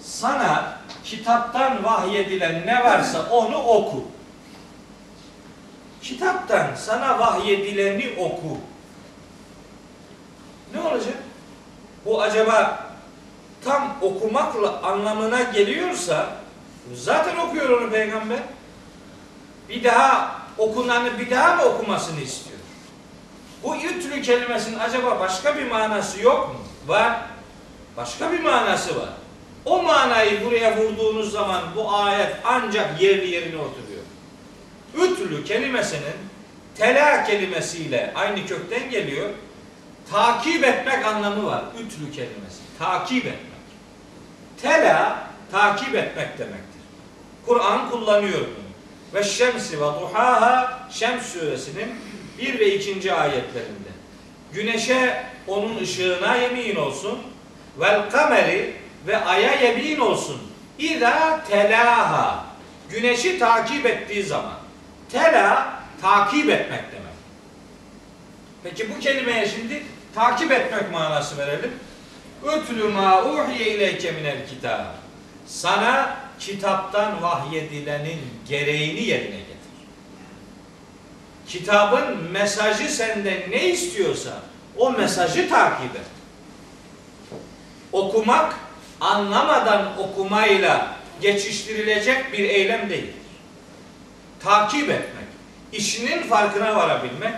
[0.00, 4.04] sana kitaptan vahyedilen ne varsa onu oku.
[6.02, 8.58] Kitaptan sana vahyedileni oku.
[10.74, 11.14] Ne olacak?
[12.04, 12.86] Bu acaba
[13.64, 16.26] tam okumakla anlamına geliyorsa
[16.94, 18.38] zaten okuyor onu peygamber.
[19.68, 22.58] Bir daha okunanı bir daha mı okumasını istiyor?
[23.62, 26.54] Bu ütlü kelimesinin acaba başka bir manası yok mu?
[26.86, 27.20] Var.
[27.96, 29.08] Başka bir manası var.
[29.64, 34.02] O manayı buraya vurduğunuz zaman bu ayet ancak yerli yerine oturuyor.
[34.94, 36.16] Ütlü kelimesinin
[36.74, 39.30] tela kelimesiyle aynı kökten geliyor.
[40.10, 41.64] Takip etmek anlamı var.
[41.74, 42.60] Ütlü kelimesi.
[42.78, 43.42] Takip etmek.
[44.62, 45.18] Tela
[45.52, 46.82] takip etmek demektir.
[47.46, 48.68] Kur'an kullanıyor bunu.
[49.14, 51.94] Ve şemsi ve duhaha Şems suresinin
[52.38, 53.12] 1 ve 2.
[53.12, 53.88] ayetlerinde.
[54.52, 57.18] Güneşe onun ışığına yemin olsun.
[57.78, 60.40] Vel kameri ve aya yemin olsun.
[60.78, 62.44] İza telaha.
[62.90, 64.58] Güneşi takip ettiği zaman.
[65.12, 67.08] Tela takip etmek demek.
[68.62, 69.82] Peki bu kelimeye şimdi
[70.18, 71.72] takip etmek manası verelim.
[72.44, 74.80] Ötlü ma uhiye ileyke minel kitab.
[75.46, 79.58] Sana kitaptan vahyedilenin gereğini yerine getir.
[81.46, 84.30] Kitabın mesajı senden ne istiyorsa
[84.76, 86.06] o mesajı takip et.
[87.92, 88.54] Okumak
[89.00, 93.12] anlamadan okumayla geçiştirilecek bir eylem değil.
[94.40, 95.26] Takip etmek,
[95.72, 97.34] işinin farkına varabilmek,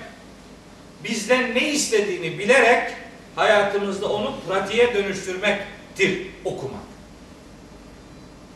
[1.04, 2.92] bizden ne istediğini bilerek
[3.36, 6.80] hayatımızda onu pratiğe dönüştürmektir okumak.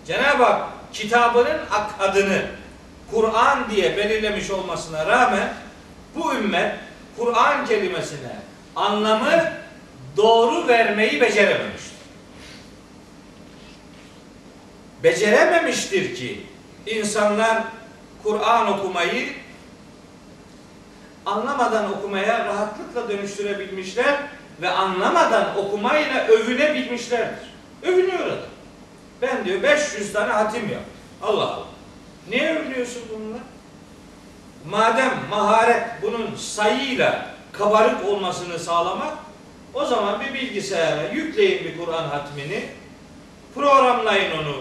[0.07, 1.61] Cenab-ı Hak kitabının
[2.01, 2.43] adını
[3.11, 5.55] Kur'an diye belirlemiş olmasına rağmen
[6.15, 6.75] bu ümmet
[7.19, 8.37] Kur'an kelimesine
[8.77, 9.53] anlamı
[10.17, 11.95] doğru vermeyi becerememiştir.
[15.03, 16.47] Becerememiştir ki
[16.87, 17.63] insanlar
[18.23, 19.33] Kur'an okumayı
[21.27, 24.17] anlamadan okumaya rahatlıkla dönüştürebilmişler
[24.63, 27.49] ve anlamadan okumayla övünebilmişlerdir.
[27.83, 28.39] Övünüyor adam.
[29.23, 30.83] Ben diyor 500 tane hatim yap.
[31.23, 31.67] Allah Allah.
[32.29, 33.39] Niye övünüyorsun bununla?
[34.71, 39.19] Madem maharet bunun sayıyla kabarık olmasını sağlamak,
[39.75, 42.65] o zaman bir bilgisayara yükleyin bir Kur'an hatmini,
[43.55, 44.57] programlayın onu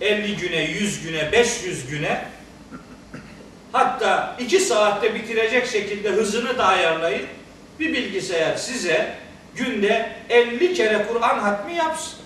[0.00, 2.24] 50 güne, 100 güne, 500 güne,
[3.72, 7.26] hatta 2 saatte bitirecek şekilde hızını da ayarlayın.
[7.78, 9.14] Bir bilgisayar size
[9.54, 12.18] günde 50 kere Kur'an hatmi yapsın.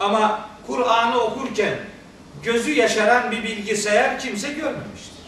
[0.00, 1.74] Ama Kur'an'ı okurken
[2.42, 5.20] gözü yaşaran bir bilgisayar kimse görmemiştir.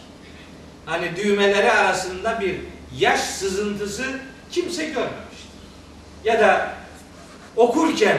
[0.85, 2.55] Hani düğmeleri arasında bir
[2.97, 4.03] yaş sızıntısı
[4.51, 5.47] kimse görmemiştir.
[6.23, 6.73] Ya da
[7.55, 8.17] okurken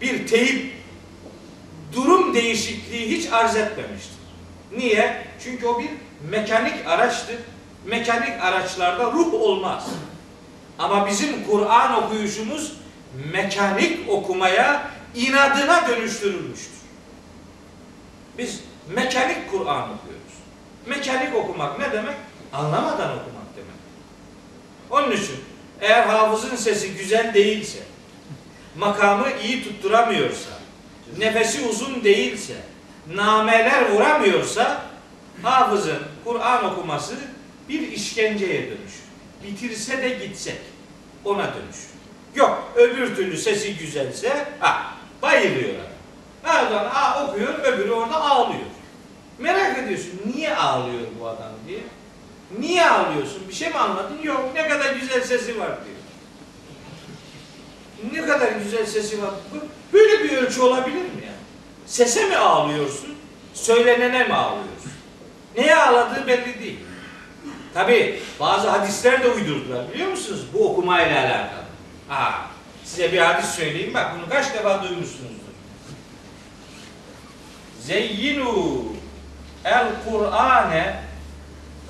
[0.00, 0.74] bir teyip
[1.92, 4.13] durum değişikliği hiç arz etmemiştir.
[4.76, 5.26] Niye?
[5.44, 5.90] Çünkü o bir
[6.30, 7.36] mekanik araçtır.
[7.86, 9.86] Mekanik araçlarda ruh olmaz.
[10.78, 12.72] Ama bizim Kur'an okuyuşumuz
[13.32, 16.74] mekanik okumaya inadına dönüştürülmüştür.
[18.38, 18.60] Biz
[18.94, 20.34] mekanik Kur'an okuyoruz.
[20.86, 22.14] Mekanik okumak ne demek?
[22.52, 23.76] Anlamadan okumak demek.
[24.90, 25.36] Onun için
[25.80, 27.78] eğer hafızın sesi güzel değilse,
[28.78, 30.50] makamı iyi tutturamıyorsa,
[31.18, 32.54] nefesi uzun değilse,
[33.14, 34.82] nameler vuramıyorsa
[35.42, 37.14] hafızın Kur'an okuması
[37.68, 39.04] bir işkenceye dönüşür.
[39.44, 40.60] Bitirse de gitsek
[41.24, 41.88] ona dönüşür.
[42.34, 46.66] Yok öbür türlü sesi güzelse ha bayılıyor adam.
[46.66, 48.60] Adam aa, okuyor öbürü orada ağlıyor.
[49.38, 51.80] Merak ediyorsun niye ağlıyor bu adam diye.
[52.58, 53.48] Niye ağlıyorsun?
[53.48, 54.18] Bir şey mi anladın?
[54.22, 55.96] Yok ne kadar güzel sesi var diyor.
[58.12, 59.30] Ne kadar güzel sesi var.
[59.92, 61.33] Böyle bir ölçü olabilir mi ya?
[61.86, 63.14] Sese mi ağlıyorsun?
[63.54, 64.92] Söylenene mi ağlıyorsun?
[65.56, 66.80] Neye ağladığı belli değil.
[67.74, 70.40] Tabi bazı hadisler de uydurdular biliyor musunuz?
[70.52, 71.64] Bu okumayla alakalı.
[72.08, 72.46] Ha,
[72.84, 75.34] size bir hadis söyleyeyim bak bunu kaç defa duymuşsunuzdur.
[77.80, 78.84] Zeyyinu
[79.64, 81.00] el Kur'ane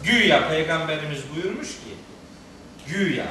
[0.02, 1.94] güya peygamberimiz buyurmuş ki
[2.86, 3.26] güya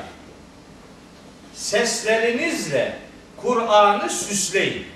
[1.53, 2.99] seslerinizle
[3.37, 4.92] Kur'an'ı süsleyin.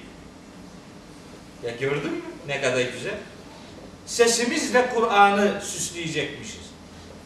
[1.64, 3.16] Ya gördün mü ne kadar güzel?
[4.06, 6.68] Sesimizle Kur'an'ı süsleyecekmişiz.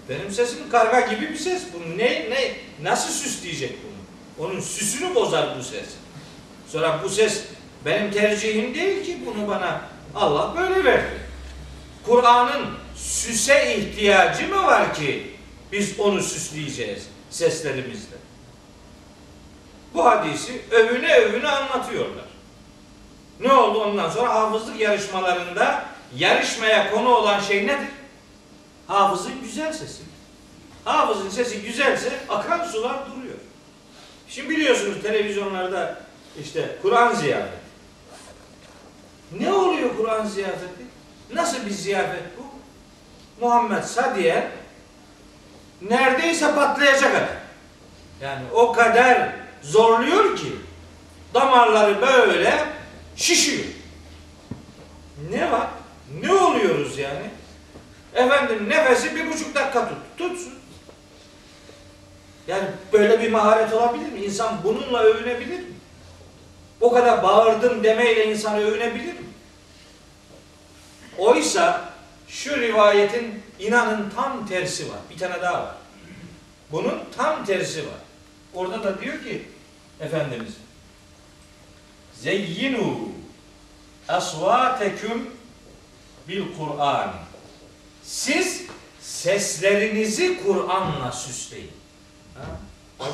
[0.10, 1.64] Benim sesim karga gibi bir ses.
[1.74, 4.48] Bu ne ne nasıl süsleyecek bunu?
[4.48, 5.86] Onun süsünü bozar bu ses.
[6.68, 7.44] Sonra bu ses
[7.86, 9.82] benim tercihim değil ki bunu bana
[10.16, 11.22] Allah böyle verdi.
[12.06, 12.66] Kur'an'ın
[12.96, 15.28] süse ihtiyacı mı var ki
[15.72, 18.16] biz onu süsleyeceğiz seslerimizle?
[19.94, 22.31] Bu hadisi övüne övüne anlatıyorlar.
[23.42, 25.86] Ne oldu ondan sonra hafızlık yarışmalarında
[26.18, 27.88] yarışmaya konu olan şey nedir?
[28.88, 30.04] Hafızın güzel sesi.
[30.86, 33.38] Hafızın sesi güzelse akan sular duruyor.
[34.28, 36.02] Şimdi biliyorsunuz televizyonlarda
[36.42, 37.62] işte Kur'an ziyafeti.
[39.40, 40.86] Ne oluyor Kur'an ziyafeti?
[41.34, 42.42] Nasıl bir ziyafet bu?
[43.46, 44.48] Muhammed Sadiye
[45.82, 47.28] neredeyse patlayacak adam.
[48.22, 49.30] Yani o kadar
[49.62, 50.56] zorluyor ki
[51.34, 52.64] damarları böyle
[53.16, 53.66] şişiyor.
[55.32, 55.68] Ne var?
[56.22, 57.30] Ne oluyoruz yani?
[58.14, 59.98] Efendim nefesi bir buçuk dakika tut.
[60.18, 60.54] Tutsun.
[62.48, 64.20] Yani böyle bir maharet olabilir mi?
[64.20, 65.66] İnsan bununla övünebilir mi?
[66.82, 69.26] O kadar bağırdım demeyle insan övünebilir mi?
[71.18, 71.90] Oysa
[72.28, 75.00] şu rivayetin inanın tam tersi var.
[75.10, 75.76] Bir tane daha var.
[76.72, 78.00] Bunun tam tersi var.
[78.54, 79.48] Orada da diyor ki
[80.00, 80.54] Efendimiz
[82.24, 83.00] Zeyyinu
[84.08, 85.30] asvateküm
[86.28, 87.14] bil Kur'an.
[88.04, 88.62] Siz
[89.02, 91.72] seslerinizi Kur'an'la süsleyin.
[92.36, 93.06] Ha?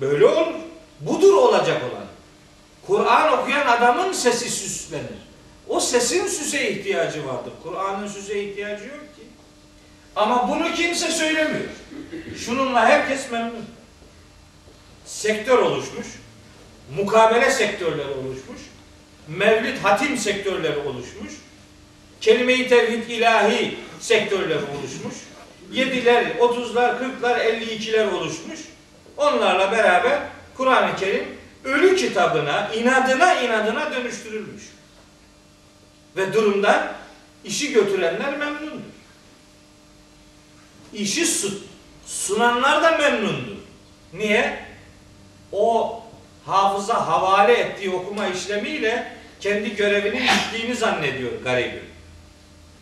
[0.00, 0.54] Böyle olur.
[1.00, 2.04] Budur olacak olan.
[2.86, 5.24] Kur'an okuyan adamın sesi süslenir.
[5.68, 7.52] O sesin süse ihtiyacı vardır.
[7.62, 9.22] Kur'an'ın süse ihtiyacı yok ki.
[10.16, 11.70] Ama bunu kimse söylemiyor.
[12.44, 13.66] Şununla herkes memnun.
[15.04, 16.06] Sektör oluşmuş.
[16.96, 18.60] Mukabele sektörleri oluşmuş.
[19.28, 21.32] Mevlid hatim sektörleri oluşmuş.
[22.20, 25.14] Kelime-i tevhid ilahi sektörleri oluşmuş.
[25.72, 28.60] Yediler, otuzlar, kırklar, elli ikiler oluşmuş.
[29.16, 30.18] Onlarla beraber
[30.56, 31.24] Kur'an-ı Kerim
[31.64, 34.62] ölü kitabına, inadına inadına dönüştürülmüş.
[36.16, 36.92] Ve durumdan
[37.44, 38.80] işi götürenler memnundur.
[40.92, 41.60] İşi su-
[42.06, 43.56] sunanlar da memnundur.
[44.12, 44.64] Niye?
[45.52, 46.03] O
[46.46, 51.84] hafıza havale ettiği okuma işlemiyle kendi görevini bittiğini zannediyor garibim.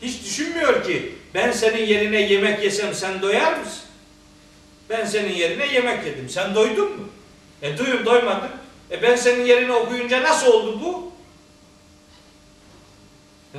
[0.02, 3.82] Hiç düşünmüyor ki ben senin yerine yemek yesem sen doyar mısın?
[4.90, 6.28] Ben senin yerine yemek yedim.
[6.28, 7.08] Sen doydun mu?
[7.62, 8.50] E duyum doymadım.
[8.90, 11.12] E ben senin yerine okuyunca nasıl oldu bu?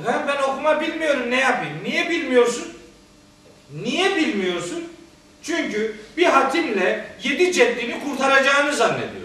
[0.00, 1.78] Efendim ben okuma bilmiyorum ne yapayım?
[1.84, 2.68] Niye bilmiyorsun?
[3.82, 4.84] Niye bilmiyorsun?
[5.42, 9.23] Çünkü bir hatimle yedi ceddini kurtaracağını zannediyorsun.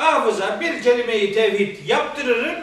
[0.00, 2.58] Hafıza bir kelimeyi tevhid yaptırırım,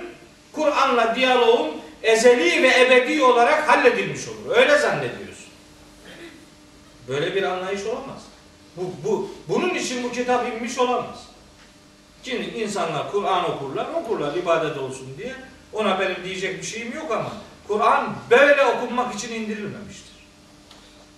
[0.51, 1.67] Kur'an'la diyaloğum
[2.03, 4.55] ezeli ve ebedi olarak halledilmiş olur.
[4.55, 5.47] Öyle zannediyorsun.
[7.07, 8.21] Böyle bir anlayış olamaz.
[8.77, 11.27] Bu, bu, bunun için bu kitap inmiş olamaz.
[12.23, 15.33] Şimdi insanlar Kur'an okurlar, okurlar ibadet olsun diye.
[15.73, 17.31] Ona benim diyecek bir şeyim yok ama
[17.67, 20.17] Kur'an böyle okunmak için indirilmemiştir.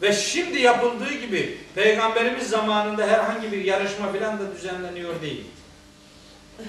[0.02, 5.46] Ve şimdi yapıldığı gibi Peygamberimiz zamanında herhangi bir yarışma filan da düzenleniyor değil.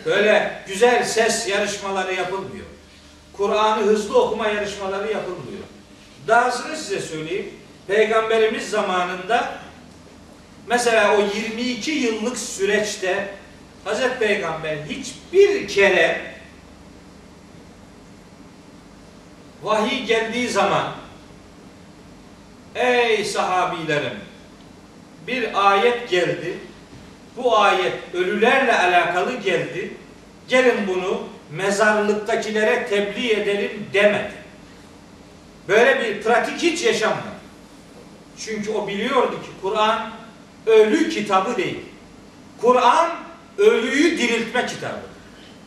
[0.06, 2.66] Böyle güzel ses yarışmaları yapılmıyor.
[3.32, 5.62] Kur'an'ı hızlı okuma yarışmaları yapılmıyor.
[6.28, 7.50] Dahasını size söyleyeyim.
[7.86, 9.58] Peygamberimiz zamanında
[10.66, 13.28] mesela o 22 yıllık süreçte
[13.84, 16.34] Hazreti Peygamber hiçbir kere
[19.62, 20.92] vahiy geldiği zaman
[22.74, 24.18] ey sahabilerim
[25.26, 26.58] bir ayet geldi
[27.44, 29.90] bu ayet ölülerle alakalı geldi
[30.48, 31.20] gelin bunu
[31.50, 34.32] mezarlıktakilere tebliğ edelim demedi.
[35.68, 37.40] Böyle bir pratik hiç yaşanmadı.
[38.38, 40.10] Çünkü o biliyordu ki Kur'an
[40.66, 41.78] ölü kitabı değil.
[42.60, 43.10] Kur'an
[43.58, 45.00] ölüyü diriltme kitabı.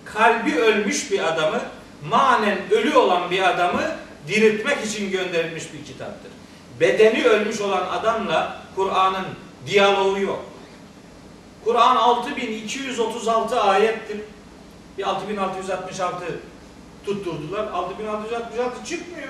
[0.05, 1.61] Kalbi ölmüş bir adamı,
[2.09, 3.81] manen ölü olan bir adamı
[4.27, 6.31] diriltmek için gönderilmiş bir kitaptır.
[6.79, 9.25] Bedeni ölmüş olan adamla Kur'an'ın
[9.65, 10.45] diyaloğu yok.
[11.65, 14.17] Kur'an 6236 ayettir.
[14.97, 16.25] Bir 6666
[17.05, 17.67] tutturdular.
[17.67, 19.29] 6666 çıkmıyor.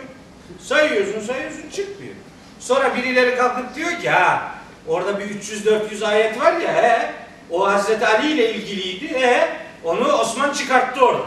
[0.60, 2.14] Sayıyorsun sayıyorsun çıkmıyor.
[2.60, 4.52] Sonra birileri kalkıp diyor ki ha
[4.88, 7.14] orada bir 300-400 ayet var ya he,
[7.50, 9.08] o Hazreti Ali ile ilgiliydi.
[9.08, 11.26] He, onu Osman çıkarttı orada.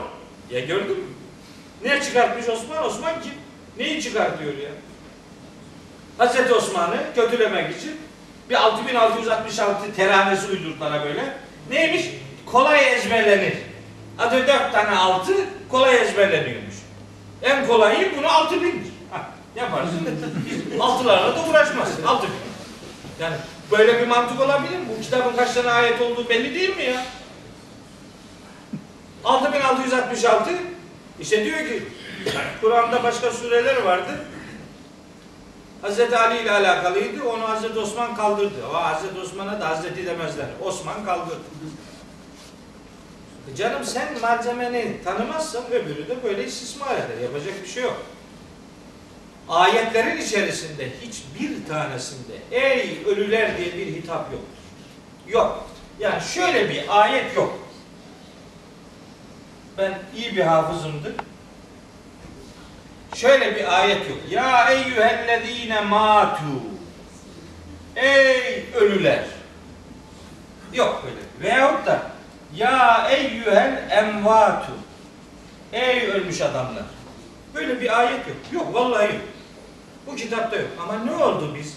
[0.51, 1.05] Ya gördün mü?
[1.85, 2.85] Ne çıkartmış Osman?
[2.85, 3.33] Osman kim?
[3.79, 4.71] Neyi çıkartıyor ya?
[6.19, 7.97] Hazreti Osman'ı kötülemek için
[8.51, 11.37] bir 6666 teranesi uydurdular böyle.
[11.71, 12.05] Neymiş?
[12.47, 13.55] Kolay ezberlenir.
[14.19, 15.33] Adı dört tane altı
[15.69, 16.75] kolay ezberleniyormuş.
[17.43, 18.93] En kolayı bunu altı bindir.
[19.13, 19.21] Hah,
[19.57, 20.09] Yaparsın.
[20.81, 22.03] Altılarla da uğraşmazsın.
[22.05, 22.35] Altı bin.
[23.21, 23.37] Yani
[23.71, 24.85] böyle bir mantık olabilir mi?
[24.99, 27.03] Bu kitabın kaç tane ayet olduğu belli değil mi ya?
[29.25, 30.51] 6666
[31.21, 31.83] işte diyor ki
[32.61, 34.19] Kur'an'da başka sureler vardı.
[35.83, 37.25] Hazreti Ali ile alakalıydı.
[37.25, 38.67] Onu Hazreti Osman kaldırdı.
[38.71, 40.47] O Hazreti Osman'a da Hazreti demezler.
[40.65, 41.41] Osman kaldırdı.
[43.53, 47.23] E Canım sen malzemeni tanımazsan öbürü de böyle istismar eder.
[47.23, 48.03] Yapacak bir şey yok.
[49.49, 54.43] Ayetlerin içerisinde hiçbir tanesinde ey ölüler diye bir hitap yok.
[55.29, 55.67] Yok.
[56.01, 57.59] Yani şöyle bir ayet yok.
[59.79, 61.13] Ben iyi bir hafızımdır.
[63.15, 64.19] Şöyle bir ayet yok.
[64.31, 66.63] Ya eyyühellezine matu.
[67.97, 69.25] Ey ölüler.
[70.73, 71.51] Yok böyle.
[71.51, 72.03] Veyahut da
[72.57, 74.73] ya eyyühel emvatu.
[75.73, 76.85] Ey ölmüş adamlar.
[77.55, 78.37] Böyle bir ayet yok.
[78.53, 79.23] Yok vallahi yok.
[80.07, 80.69] Bu kitapta yok.
[80.83, 81.77] Ama ne oldu biz?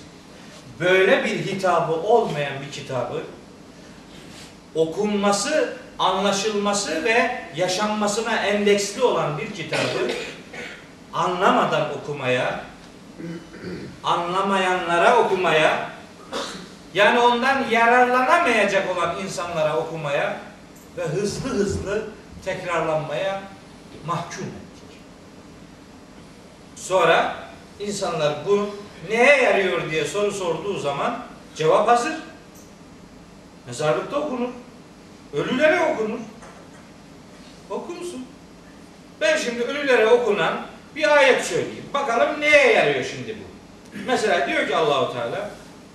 [0.79, 3.23] Böyle bir hitabı olmayan bir kitabı
[4.75, 10.11] okunması, anlaşılması ve yaşanmasına endeksli olan bir kitabı
[11.13, 12.63] anlamadan okumaya,
[14.03, 15.89] anlamayanlara okumaya,
[16.93, 20.39] yani ondan yararlanamayacak olan insanlara okumaya
[20.97, 22.07] ve hızlı hızlı
[22.45, 23.41] tekrarlanmaya
[24.05, 24.99] mahkum ettik.
[26.75, 27.35] Sonra
[27.79, 28.69] insanlar bu
[29.09, 31.19] neye yarıyor diye soru sorduğu zaman
[31.55, 32.13] cevap hazır.
[33.67, 34.49] Mezarlıkta okunur.
[35.33, 36.19] Ölülere okunur.
[37.69, 38.25] Okunsun.
[39.21, 41.85] Ben şimdi ölülere okunan bir ayet söyleyeyim.
[41.93, 43.49] Bakalım neye yarıyor şimdi bu?
[44.07, 45.49] Mesela diyor ki Allahu Teala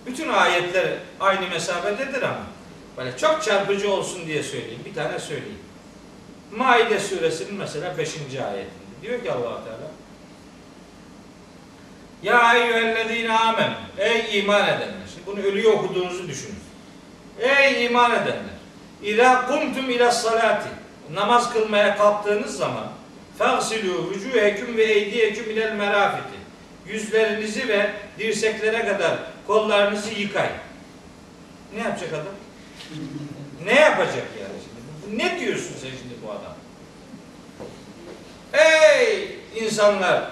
[0.06, 0.86] bütün ayetler
[1.20, 2.46] aynı mesafededir ama
[2.96, 4.82] böyle çok çarpıcı olsun diye söyleyeyim.
[4.84, 5.58] Bir tane söyleyeyim.
[6.56, 8.08] Maide suresinin mesela 5.
[8.18, 9.90] ayetinde diyor ki Allahu Teala
[12.22, 15.06] Ya eyyühellezine amen Ey iman edenler.
[15.14, 16.58] Şimdi bunu ölüye okuduğunuzu düşünün.
[17.40, 18.54] Ey iman edenler.
[19.02, 20.68] İza kumtum ila salati.
[21.14, 22.84] Namaz kılmaya kalktığınız zaman
[23.38, 26.34] Fagsilu vücuheküm ve eydiyeküm ilel merafiti.
[26.86, 30.52] Yüzlerinizi ve dirseklere kadar kollarınızı yıkayın.
[31.74, 32.34] Ne yapacak adam?
[33.64, 35.18] Ne yapacak yani şimdi?
[35.18, 36.54] Ne diyorsun sen şimdi bu adam?
[38.52, 40.30] Ey insanlar!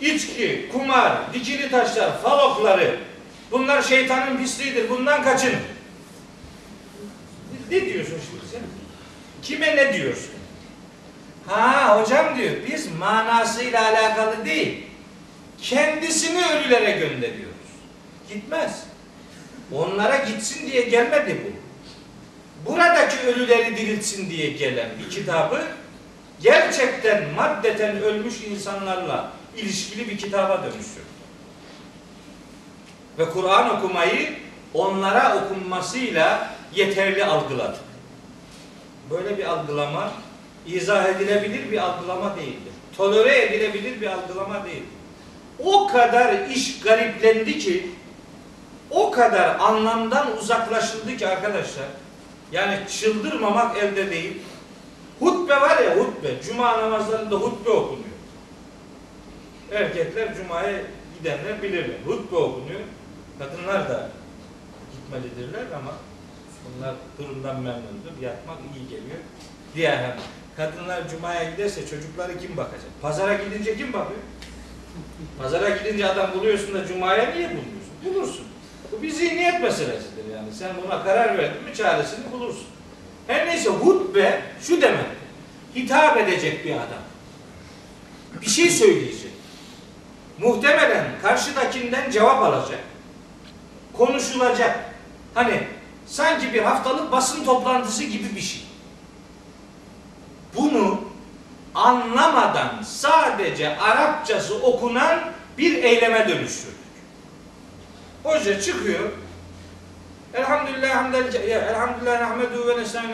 [0.00, 2.98] İçki, kumar, dikili taşlar, falokları
[3.50, 4.90] bunlar şeytanın pisliğidir.
[4.90, 5.54] Bundan kaçın.
[7.70, 8.60] Ne diyorsun şimdi sen?
[9.42, 10.37] Kime ne diyorsun?
[11.48, 14.86] Ha hocam diyor biz manasıyla alakalı değil.
[15.62, 17.68] Kendisini ölülere gönderiyoruz.
[18.28, 18.82] Gitmez.
[19.72, 21.58] Onlara gitsin diye gelmedi bu.
[22.70, 25.62] Buradaki ölüleri diriltsin diye gelen bir kitabı
[26.40, 31.08] gerçekten maddeten ölmüş insanlarla ilişkili bir kitaba dönüştürdü.
[33.18, 34.38] Ve Kur'an okumayı
[34.74, 37.78] onlara okunmasıyla yeterli algıladı.
[39.10, 40.12] Böyle bir algılama
[40.74, 42.72] izah edilebilir bir algılama değildir.
[42.96, 44.98] Tolere edilebilir bir algılama değildir.
[45.64, 47.90] O kadar iş gariplendi ki
[48.90, 51.86] o kadar anlamdan uzaklaşıldı ki arkadaşlar
[52.52, 54.36] yani çıldırmamak elde değil.
[55.18, 56.42] Hutbe var ya hutbe.
[56.46, 58.08] Cuma namazlarında hutbe okunuyor.
[59.72, 60.80] Erkekler cumaya
[61.18, 61.96] gidenler bilirler.
[62.06, 62.80] Hutbe okunuyor.
[63.38, 64.10] Kadınlar da
[64.92, 65.92] gitmelidirler ama
[66.64, 68.22] bunlar durumdan memnundur.
[68.22, 69.18] Yatmak iyi geliyor.
[69.74, 70.16] Diğer hem
[70.58, 72.90] kadınlar cumaya giderse çocukları kim bakacak?
[73.02, 74.20] Pazara gidince kim bakıyor?
[75.38, 77.94] Pazara gidince adam buluyorsun da cumaya niye bulmuyorsun?
[78.04, 78.46] Bulursun.
[78.92, 80.52] Bu bir zihniyet meselesidir yani.
[80.58, 82.66] Sen buna karar verdin mi çaresini bulursun.
[83.26, 85.06] Her neyse hutbe şu demek.
[85.74, 87.02] hitap edecek bir adam.
[88.40, 89.30] Bir şey söyleyecek.
[90.38, 92.80] Muhtemelen karşıdakinden cevap alacak.
[93.92, 94.78] Konuşulacak.
[95.34, 95.62] Hani
[96.06, 98.67] sanki bir haftalık basın toplantısı gibi bir şey.
[100.56, 101.00] Bunu
[101.74, 105.20] anlamadan sadece Arapçası okunan
[105.58, 106.78] bir eyleme dönüştürdük.
[108.24, 109.10] Hoca çıkıyor.
[110.34, 113.12] Elhamdülillah hamdel elhamdülillah nahmedu ve nesta'inu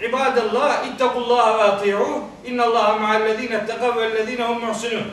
[0.00, 5.04] İbadallah ittakullaha ve ati'u innallaha ma'allezine etteqav vellezine hum muhsinun.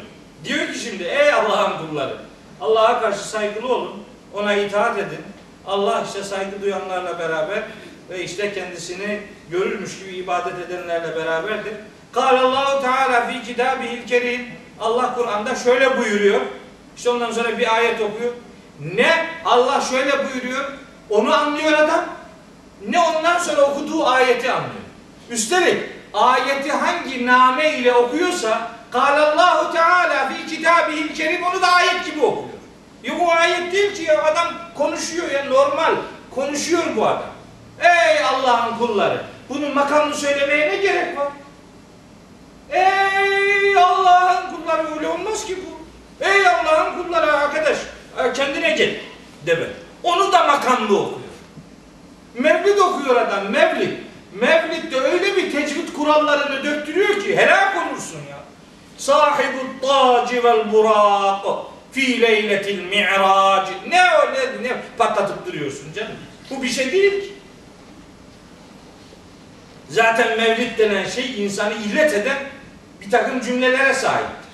[0.44, 2.18] Diyor ki şimdi ey Allah'ın kulları
[2.62, 4.04] Allah'a karşı saygılı olun.
[4.34, 5.24] Ona itaat edin.
[5.68, 7.64] Allah işte saygı duyanlarla beraber
[8.10, 9.20] ve işte kendisini
[9.52, 11.74] görürmüş gibi ibadet edenlerle beraberdir.
[12.16, 14.42] Allahu Teala fi kitabihil kerim.
[14.80, 16.42] Allah Kur'an'da şöyle buyuruyor.
[16.98, 18.34] İşte ondan sonra bir ayet okuyor.
[18.96, 20.72] Ne Allah şöyle buyuruyor.
[21.10, 22.06] Onu anlıyor adam.
[22.88, 24.74] Ne ondan sonra okuduğu ayeti anlıyor.
[25.30, 25.84] Üstelik
[26.14, 32.48] ayeti hangi name ile okuyorsa Allahu Teala fi kitabihil kerim onu da ayet gibi okuyor.
[33.04, 34.48] Yok o ayet değil ki ya adam
[34.78, 35.96] konuşuyor ya normal
[36.36, 37.37] konuşuyor bu adam.
[37.82, 41.28] Ey Allah'ın kulları bunun makamını söylemeye ne gerek var?
[42.72, 45.78] Ey Allah'ın kulları öyle olmaz ki bu.
[46.26, 47.78] Ey Allah'ın kulları arkadaş
[48.18, 48.96] e, kendine gel
[49.46, 49.68] deme.
[50.04, 51.28] Onu da makamlı okuyor.
[52.36, 53.92] Mevlid okuyor adam Mevlid.
[54.34, 58.38] Mevlid'de öyle bir tecvid kurallarını döktürüyor ki helak olursun ya.
[58.98, 61.46] Sahibu taci vel burak
[61.92, 63.72] fi leyletil mi'rac.
[63.88, 66.12] Ne ne, ne patlatıp duruyorsun canım.
[66.50, 67.37] Bu bir şey değil ki.
[69.90, 72.38] Zaten mevlid denen şey insanı illet eden
[73.02, 74.48] bir takım cümlelere sahiptir.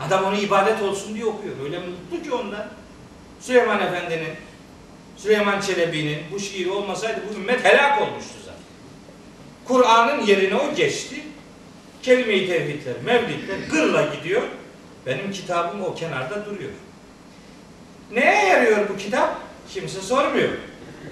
[0.00, 1.54] Adam onu ibadet olsun diye okuyor.
[1.64, 2.66] Öyle mutlu ki ondan.
[3.40, 4.34] Süleyman Efendi'nin,
[5.16, 8.60] Süleyman Çelebi'nin bu şiiri olmasaydı bu ümmet helak olmuştu zaten.
[9.64, 11.16] Kur'an'ın yerine o geçti.
[12.02, 14.42] Kelime-i tevhidler, mevlidler gırla gidiyor.
[15.06, 16.70] Benim kitabım o kenarda duruyor.
[18.12, 19.36] Neye yarıyor bu kitap?
[19.74, 20.48] Kimse sormuyor.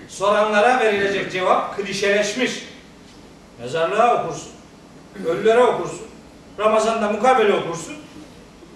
[0.09, 2.53] Soranlara verilecek cevap klişeleşmiş.
[3.63, 4.53] Mezarlığa okursun.
[5.27, 6.07] Ölülere okursun.
[6.59, 7.97] Ramazan'da mukabele okursun.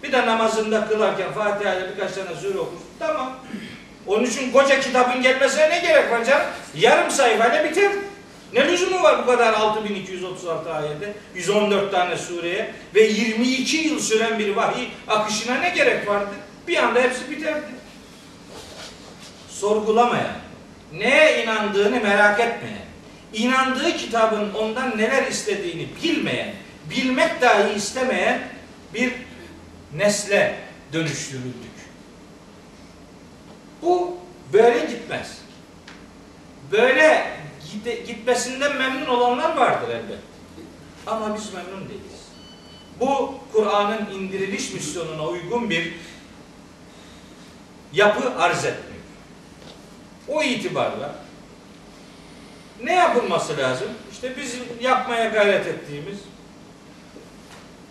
[0.03, 2.87] Bir de namazında kılarken Fatiha ile birkaç tane sure okursun.
[2.99, 3.33] Tamam.
[4.07, 6.47] Onun için koca kitabın gelmesine ne gerek var canım?
[6.75, 7.93] Yarım sayfayla biter.
[8.53, 14.57] Ne lüzumu var bu kadar 6236 ayette, 114 tane sureye ve 22 yıl süren bir
[14.57, 16.31] vahiy akışına ne gerek vardı?
[16.69, 17.67] Bir anda hepsi biterdi.
[19.49, 20.37] Sorgulamayan,
[20.93, 22.86] neye inandığını merak etmeyen,
[23.37, 26.55] inandığı kitabın ondan neler istediğini bilmeyen,
[26.91, 28.49] bilmek dahi istemeyen
[28.95, 29.13] bir
[29.95, 30.59] nesle
[30.93, 31.77] dönüştürüldük.
[33.83, 34.19] Bu
[34.53, 35.39] böyle gitmez.
[36.73, 37.37] Böyle
[38.07, 40.23] gitmesinden memnun olanlar vardır elbette.
[41.07, 42.27] Ama biz memnun değiliz.
[43.01, 45.95] Bu Kur'an'ın indiriliş misyonuna uygun bir
[47.93, 49.03] yapı arz etmiyor.
[50.29, 51.26] O itibarla
[52.83, 53.89] ne yapılması lazım?
[54.13, 56.19] İşte bizim yapmaya gayret ettiğimiz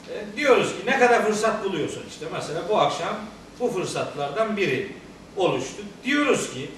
[0.09, 3.15] e, diyoruz ki ne kadar fırsat buluyorsun işte mesela bu akşam
[3.59, 4.91] bu fırsatlardan biri
[5.37, 5.83] oluştu.
[6.03, 6.69] Diyoruz ki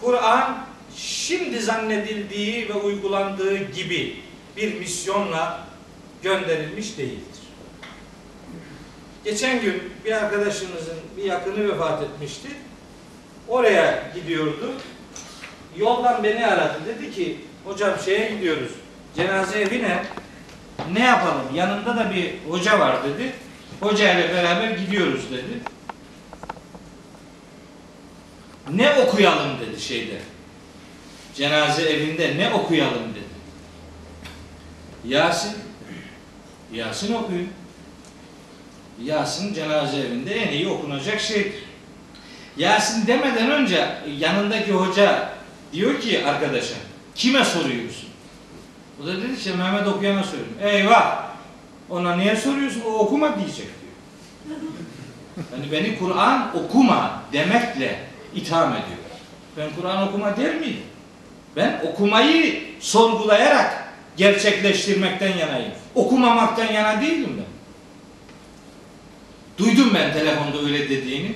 [0.00, 0.66] Kur'an
[0.96, 4.16] şimdi zannedildiği ve uygulandığı gibi
[4.56, 5.66] bir misyonla
[6.22, 7.42] gönderilmiş değildir.
[9.24, 12.48] Geçen gün bir arkadaşınızın bir yakını vefat etmişti.
[13.48, 14.72] Oraya gidiyordu.
[15.76, 16.78] Yoldan beni aradı.
[16.86, 18.72] Dedi ki hocam şeye gidiyoruz.
[19.16, 20.04] Cenaze evine
[20.92, 21.54] ne yapalım?
[21.54, 23.32] Yanında da bir hoca var dedi.
[23.80, 25.60] Hoca ile beraber gidiyoruz dedi.
[28.70, 30.18] Ne okuyalım dedi şeyde.
[31.34, 33.32] Cenaze evinde ne okuyalım dedi.
[35.14, 35.52] Yasin.
[36.72, 37.48] Yasin okuyun.
[39.02, 41.64] Yasin cenaze evinde en iyi okunacak şeydir.
[42.56, 45.32] Yasin demeden önce yanındaki hoca
[45.72, 46.74] diyor ki arkadaşa
[47.14, 48.08] kime soruyorsun?
[49.02, 50.54] O da dedi ki Mehmet okuyana soruyorum.
[50.62, 51.32] Eyvah!
[51.90, 52.80] Ona niye soruyorsun?
[52.80, 54.58] O okuma diyecek diyor.
[55.52, 57.98] Yani beni Kur'an okuma demekle
[58.34, 58.98] itham ediyor.
[59.56, 60.82] Ben Kur'an okuma der miydim?
[61.56, 63.84] Ben okumayı sorgulayarak
[64.16, 65.72] gerçekleştirmekten yanayım.
[65.94, 67.52] Okumamaktan yana değilim ben.
[69.64, 71.34] Duydum ben telefonda öyle dediğini.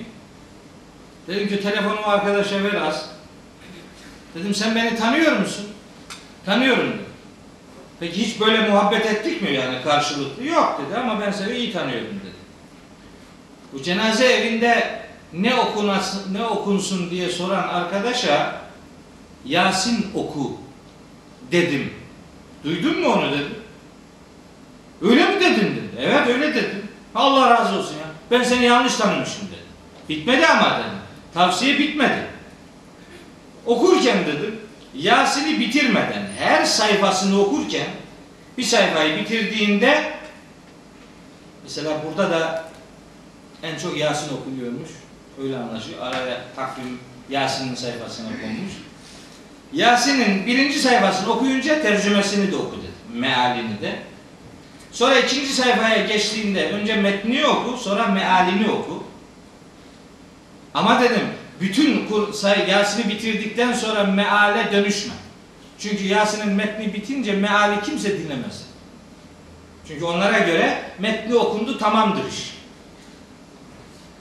[1.28, 3.15] Dedim ki telefonumu arkadaşa ver az.
[4.36, 5.66] Dedim sen beni tanıyor musun?
[6.46, 7.06] Tanıyorum dedi.
[8.00, 10.44] Peki hiç böyle muhabbet ettik mi yani karşılıklı?
[10.44, 12.36] Yok dedi ama ben seni iyi tanıyorum dedi.
[13.72, 15.00] Bu cenaze evinde
[15.32, 18.60] ne okunasın, ne okunsun diye soran arkadaşa
[19.44, 20.58] Yasin oku
[21.52, 21.92] dedim.
[22.64, 23.54] Duydun mu onu dedim.
[25.02, 25.90] Öyle mi dedin dedi.
[26.00, 26.88] Evet öyle dedim.
[27.14, 28.06] Allah razı olsun ya.
[28.30, 29.60] Ben seni yanlış tanımışım dedi.
[30.08, 30.98] Bitmedi ama dedim.
[31.34, 32.35] Tavsiye bitmedi.
[33.66, 34.60] Okurken dedim
[34.94, 37.86] Yasin'i bitirmeden her sayfasını okurken
[38.58, 40.12] bir sayfayı bitirdiğinde
[41.64, 42.64] mesela burada da
[43.62, 44.90] en çok Yasin okunuyormuş.
[45.42, 46.02] Öyle anlaşılıyor.
[46.02, 46.98] Araya takvim
[47.30, 48.72] Yasin'in sayfasına konmuş.
[49.72, 53.18] Yasin'in birinci sayfasını okuyunca tercümesini de oku dedi.
[53.18, 53.98] Mealini de.
[54.92, 59.04] Sonra ikinci sayfaya geçtiğinde önce metni oku, sonra mealini oku.
[60.74, 61.26] Ama dedim
[61.60, 62.08] bütün
[62.68, 65.12] Yasin'i bitirdikten sonra meale dönüşme.
[65.78, 68.66] Çünkü Yasin'in metni bitince meali kimse dinlemez.
[69.88, 72.56] Çünkü onlara göre metni okundu tamamdır iş.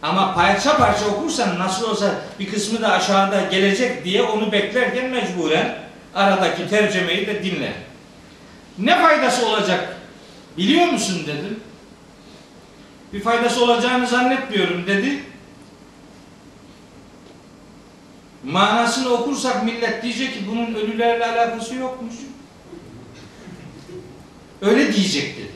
[0.02, 5.78] Ama parça parça okursan nasıl olsa bir kısmı da aşağıda gelecek diye onu beklerken mecburen
[6.16, 7.74] aradaki tercemeyi de dinle.
[8.80, 9.98] Ne faydası olacak
[10.58, 11.60] biliyor musun dedim.
[13.14, 15.24] Bir faydası olacağını zannetmiyorum dedi.
[18.46, 22.14] Manasını okursak millet diyecek ki bunun ölülerle alakası yokmuş.
[24.62, 25.52] Öyle diyecek dedi.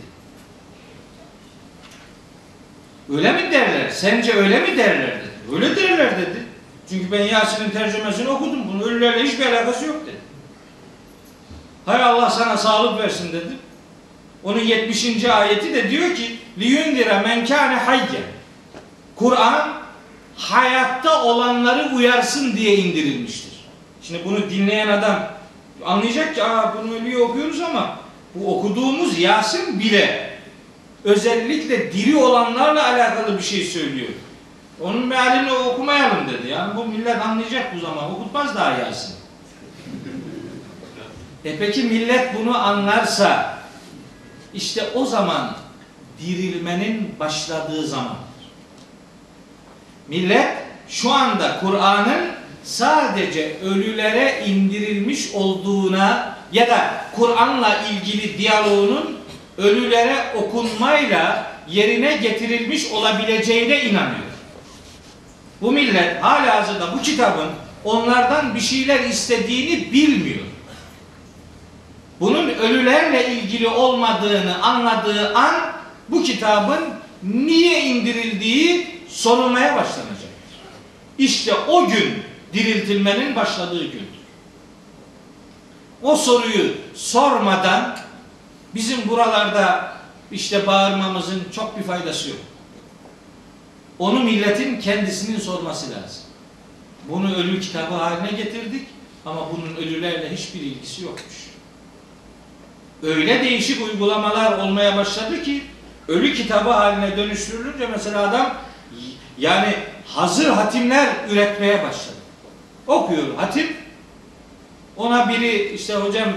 [3.17, 3.89] Öyle mi derler?
[3.89, 5.55] Sence öyle mi derler dedi.
[5.55, 6.45] Öyle derler dedi.
[6.89, 8.67] Çünkü ben Yasin'in tercümesini okudum.
[8.67, 10.17] Bunun ölülerle hiçbir alakası yok dedi.
[11.85, 13.53] Hay Allah sana sağlık versin dedi.
[14.43, 15.25] Onun 70.
[15.25, 18.23] ayeti de diyor ki liyundira men kâne hayyen.
[19.15, 19.78] Kur'an
[20.39, 23.51] hayatta olanları uyarsın diye indirilmiştir.
[24.01, 25.27] Şimdi bunu dinleyen adam
[25.85, 27.99] anlayacak ki Aa, bunu ölüyü okuyoruz ama
[28.35, 30.29] bu okuduğumuz Yasin bile
[31.03, 34.09] özellikle diri olanlarla alakalı bir şey söylüyor.
[34.81, 36.47] Onun mealini okumayalım dedi.
[36.47, 38.11] Yani bu millet anlayacak bu zaman.
[38.11, 39.15] Okutmaz daha Yasin.
[41.45, 43.59] E peki millet bunu anlarsa
[44.53, 45.55] işte o zaman
[46.21, 48.28] dirilmenin başladığı zamandır.
[50.09, 50.47] Millet
[50.89, 52.31] şu anda Kur'an'ın
[52.63, 59.19] sadece ölülere indirilmiş olduğuna ya da Kur'an'la ilgili diyaloğunun
[59.57, 64.29] ölülere okunmayla yerine getirilmiş olabileceğine inanıyor.
[65.61, 67.49] Bu millet halihazırda bu kitabın
[67.83, 70.45] onlardan bir şeyler istediğini bilmiyor.
[72.19, 75.55] Bunun ölülerle ilgili olmadığını anladığı an
[76.09, 76.79] bu kitabın
[77.23, 80.29] niye indirildiği sorulmaya başlanacaktır.
[81.17, 84.19] İşte o gün diriltilmenin başladığı gündür.
[86.01, 87.97] O soruyu sormadan
[88.75, 89.93] bizim buralarda
[90.31, 92.39] işte bağırmamızın çok bir faydası yok.
[93.99, 96.23] Onu milletin kendisinin sorması lazım.
[97.09, 98.87] Bunu ölü kitabı haline getirdik
[99.25, 101.49] ama bunun ölülerle hiçbir ilgisi yokmuş.
[103.03, 105.63] Öyle değişik uygulamalar olmaya başladı ki
[106.07, 108.57] ölü kitabı haline dönüştürülünce mesela adam
[109.39, 109.75] yani
[110.07, 112.15] hazır hatimler üretmeye başladı.
[112.87, 113.67] Okuyor hatim.
[114.97, 116.29] Ona biri işte hocam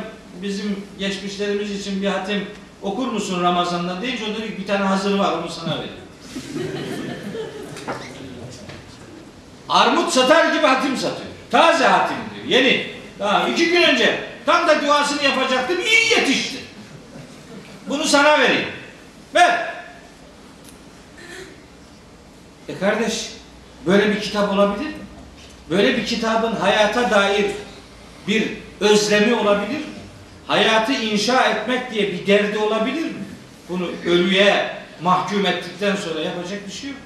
[0.42, 2.46] bizim geçmişlerimiz için bir hatim
[2.82, 5.94] okur musun Ramazan'da deyince o dedi bir tane hazır var onu sana vereyim.
[9.68, 11.30] Armut satar gibi hatim satıyor.
[11.50, 12.46] Taze hatim diyor.
[12.46, 12.86] Yeni.
[13.18, 15.80] Daha iki gün önce tam da duasını yapacaktım.
[15.80, 16.58] iyi yetişti.
[17.88, 18.68] Bunu sana vereyim.
[19.34, 19.71] Ver.
[22.68, 23.30] E kardeş
[23.86, 24.94] böyle bir kitap olabilir mi?
[25.70, 27.46] Böyle bir kitabın hayata dair
[28.28, 29.92] bir özlemi olabilir mi?
[30.46, 33.24] Hayatı inşa etmek diye bir derdi olabilir mi?
[33.68, 36.98] Bunu ölüye mahkum ettikten sonra yapacak bir şey yok.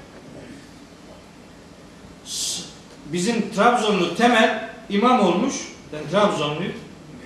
[3.05, 5.55] Bizim Trabzonlu Temel imam olmuş.
[5.93, 6.73] Ben Trabzonluyum.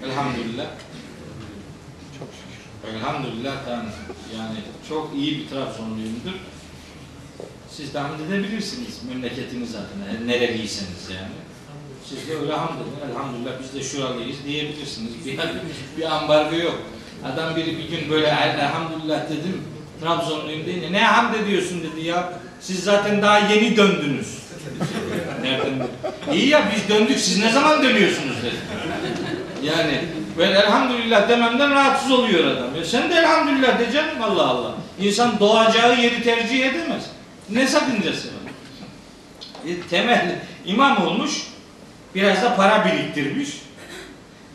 [0.06, 0.66] Elhamdülillah.
[2.20, 2.96] Çok şükür.
[2.98, 3.56] Elhamdülillah
[4.38, 4.56] yani
[4.90, 6.34] çok iyi bir Trabzonluyumdur.
[7.82, 10.26] Siz de hamd edebilirsiniz memleketiniz adına.
[10.26, 11.38] Nereliyseniz yani.
[12.10, 13.12] Siz de öyle hamd edin.
[13.12, 15.12] Elhamdülillah biz de şuralıyız diyebilirsiniz.
[15.26, 15.40] Bir,
[15.98, 16.78] bir ambargo yok.
[17.26, 19.64] Adam biri bir gün böyle elhamdülillah dedim.
[20.02, 22.34] Trabzonluyum deyince ne hamd ediyorsun dedi ya.
[22.62, 24.28] Siz zaten daha yeni döndünüz.
[25.42, 25.88] Nereden?
[26.34, 28.56] İyi ya biz döndük siz ne zaman dönüyorsunuz dedi.
[29.64, 30.06] Yani
[30.40, 32.76] ben elhamdülillah dememden rahatsız oluyor adam.
[32.76, 34.76] Ya sen de elhamdülillah diyeceksin Allah Allah.
[35.00, 37.04] İnsan doğacağı yeri tercih edemez.
[37.52, 38.52] Ne sakıncası var?
[39.68, 40.36] E, temel
[40.66, 41.48] imam olmuş.
[42.16, 43.50] Biraz da para biriktirmiş.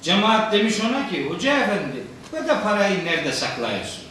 [0.02, 4.02] Cemaat demiş ona ki hoca efendi bu kadar parayı nerede saklıyorsun?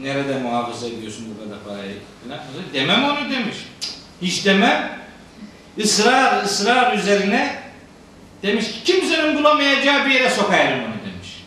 [0.00, 1.94] Nerede muhafaza ediyorsun bu kadar parayı?
[2.74, 3.56] Demem onu demiş.
[4.22, 4.98] Hiç demem.
[5.76, 7.56] Israr, ısrar üzerine
[8.42, 11.44] demiş ki kimsenin bulamayacağı bir yere sokayım onu demiş.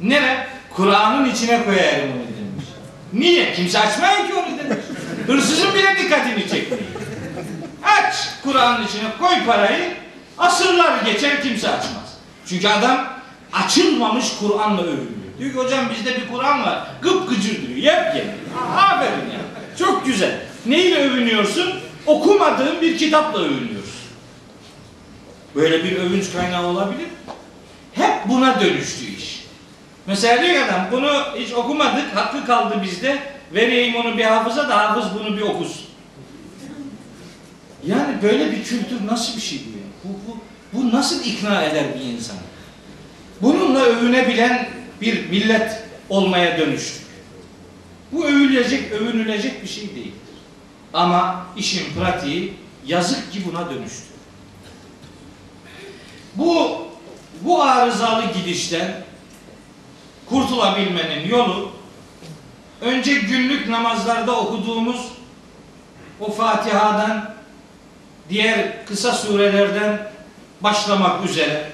[0.00, 0.46] Nere?
[0.70, 2.66] Kur'an'ın içine koyarım onu demiş.
[3.12, 3.52] Niye?
[3.54, 4.85] Kimse açmayın ki onu demiş.
[5.26, 6.84] Hırsızın bile dikkatini çekmiyor.
[7.84, 8.14] Aç
[8.44, 9.94] Kur'an'ın içine koy parayı.
[10.38, 12.18] Asırlar geçer kimse açmaz.
[12.48, 13.06] Çünkü adam
[13.52, 15.06] açılmamış Kur'an'la övünüyor.
[15.38, 16.86] Diyor ki hocam bizde bir Kur'an var.
[17.02, 17.76] Gıpgıcır diyor.
[17.76, 18.34] Yepyeni.
[18.76, 19.40] Aferin ya.
[19.78, 20.40] Çok güzel.
[20.66, 21.74] Neyle övünüyorsun?
[22.06, 23.76] Okumadığın bir kitapla övünüyorsun.
[25.54, 27.06] Böyle bir övünç kaynağı olabilir.
[27.92, 29.44] Hep buna dönüştü iş.
[30.06, 33.18] Mesela diyor adam bunu hiç okumadık, hakkı kaldı bizde.
[33.54, 35.86] Vereyim onu bir hafıza da hafız bunu bir okusun.
[37.86, 39.84] Yani böyle bir kültür nasıl bir şey bu ya?
[40.04, 40.38] Bu, bu,
[40.72, 42.38] bu nasıl ikna eder bir insanı?
[43.42, 44.68] Bununla övünebilen
[45.00, 47.06] bir millet olmaya dönüştük.
[48.12, 50.12] Bu övülecek, övünülecek bir şey değildir.
[50.92, 52.54] Ama işin pratiği
[52.86, 54.06] yazık ki buna dönüştü.
[56.34, 56.78] Bu
[57.40, 59.04] bu arızalı gidişten
[60.26, 61.75] kurtulabilmenin yolu
[62.80, 65.08] önce günlük namazlarda okuduğumuz
[66.20, 67.34] o Fatiha'dan
[68.28, 70.10] diğer kısa surelerden
[70.60, 71.72] başlamak üzere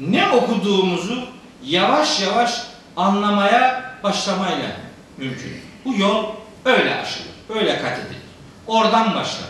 [0.00, 1.24] ne okuduğumuzu
[1.64, 2.62] yavaş yavaş
[2.96, 4.76] anlamaya başlamayla
[5.16, 5.60] mümkün.
[5.84, 6.24] Bu yol
[6.64, 8.22] öyle aşılır, öyle kat edilir.
[8.66, 9.48] Oradan başlanır.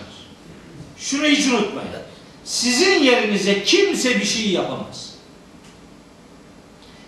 [0.99, 1.89] Şunu hiç unutmayın.
[2.45, 5.15] Sizin yerinize kimse bir şey yapamaz.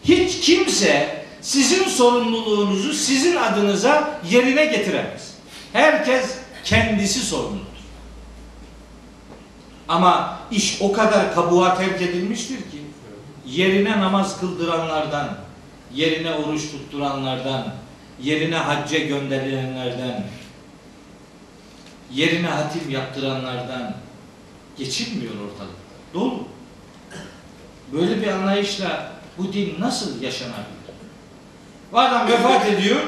[0.05, 5.35] Hiç kimse sizin sorumluluğunuzu sizin adınıza yerine getiremez.
[5.73, 7.71] Herkes kendisi sorumludur.
[9.89, 12.83] Ama iş o kadar kabuğa terk edilmiştir ki
[13.47, 15.39] yerine namaz kıldıranlardan,
[15.95, 17.75] yerine oruç tutturanlardan,
[18.23, 20.27] yerine hacca gönderilenlerden,
[22.13, 23.95] yerine hatim yaptıranlardan
[24.79, 25.81] geçilmiyor ortalıkta.
[26.15, 26.45] Dolu.
[27.93, 30.80] Böyle bir anlayışla bu din nasıl yaşanabilir?
[31.92, 33.02] Bu adam vefat ediyor.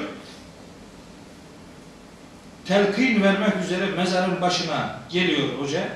[2.65, 5.89] Telkin vermek üzere mezarın başına geliyor hoca.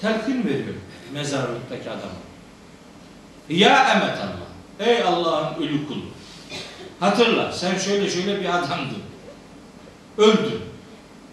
[0.00, 0.74] Telkin veriyor
[1.12, 2.22] mezarlıktaki adama.
[3.48, 4.86] Ya emet Allah.
[4.86, 6.04] Ey Allah'ın ölü kulu.
[7.00, 9.02] Hatırla sen şöyle şöyle bir adamdın.
[10.18, 10.60] Öldün.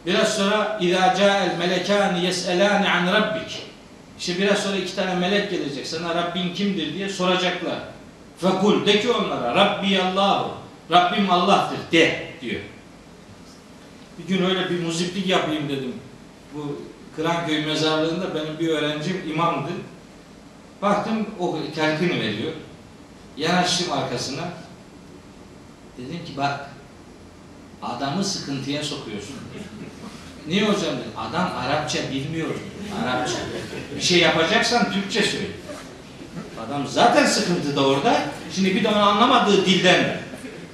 [0.05, 3.49] Biraz sonra اِذَا جَاءَ الْمَلَكَانِ يَسْأَلَانِ عَنْ رَبِّكِ
[4.19, 5.87] İşte biraz sonra iki tane melek gelecek.
[5.87, 7.79] Sana Rabbin kimdir diye soracaklar.
[8.44, 10.50] Fekul de ki onlara Rabbi Allahu.
[10.90, 12.60] Rabbim Allah'tır de diyor.
[14.18, 15.94] Bir gün öyle bir muziplik yapayım dedim.
[16.54, 16.80] Bu
[17.16, 19.70] Kıranköy mezarlığında benim bir öğrencim imamdı.
[20.82, 22.52] Baktım o telkini veriyor.
[23.36, 24.42] Yanaştım arkasına.
[25.98, 26.70] Dedim ki bak
[27.82, 29.36] adamı sıkıntıya sokuyorsun.
[30.48, 31.12] Niye hocam dedim.
[31.16, 32.50] Adam Arapça bilmiyor.
[33.04, 33.36] Arapça.
[33.96, 35.46] Bir şey yapacaksan Türkçe söyle.
[36.66, 38.14] Adam zaten sıkıntıda orada.
[38.54, 40.16] Şimdi bir de onu anlamadığı dilden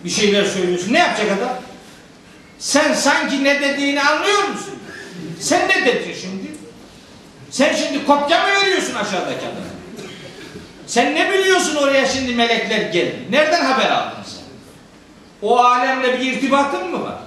[0.04, 0.92] bir şeyler söylüyorsun.
[0.92, 1.56] Ne yapacak adam?
[2.58, 4.74] Sen sanki ne dediğini anlıyor musun?
[5.40, 6.50] Sen ne dedin şimdi?
[7.50, 9.70] Sen şimdi kopya mı veriyorsun aşağıdaki adama?
[10.86, 13.18] Sen ne biliyorsun oraya şimdi melekler geldi?
[13.30, 14.44] Nereden haber aldın sen?
[15.42, 17.18] O alemle bir irtibatın mı var?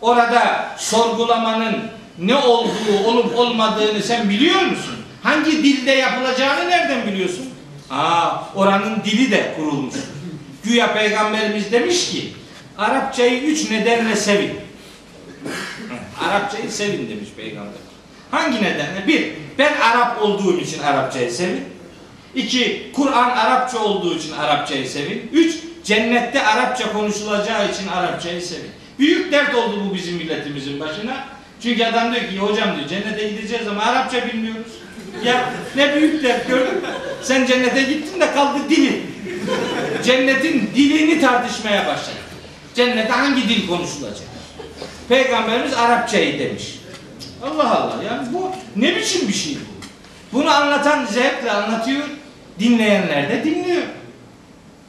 [0.00, 1.76] Orada sorgulamanın
[2.18, 4.93] ne olduğu, olup olmadığını sen biliyor musun?
[5.24, 7.48] Hangi dilde yapılacağını nereden biliyorsun?
[7.90, 9.94] Aa, oranın dili de kurulmuş.
[10.64, 12.32] Güya peygamberimiz demiş ki,
[12.78, 14.52] Arapçayı üç nedenle sevin.
[16.28, 17.80] Arapçayı sevin demiş peygamber.
[18.30, 19.06] Hangi nedenle?
[19.06, 21.64] Bir, ben Arap olduğum için Arapçayı sevin.
[22.34, 25.30] İki, Kur'an Arapça olduğu için Arapçayı sevin.
[25.32, 25.54] Üç,
[25.84, 28.70] cennette Arapça konuşulacağı için Arapçayı sevin.
[28.98, 31.24] Büyük dert oldu bu bizim milletimizin başına.
[31.62, 34.72] Çünkü adam diyor ki hocam diyor cennete gideceğiz ama Arapça bilmiyoruz.
[35.24, 36.80] Ya ne büyük dert gördün?
[37.22, 39.02] Sen cennete gittin de kaldı dili.
[40.04, 42.16] Cennetin dilini tartışmaya başladı.
[42.74, 44.28] Cennette hangi dil konuşulacak?
[45.08, 46.78] Peygamberimiz Arapçayı demiş.
[47.42, 49.74] Allah Allah yani bu ne biçim bir şey bu?
[50.38, 52.04] Bunu anlatan zevkle anlatıyor,
[52.58, 53.82] dinleyenler de dinliyor.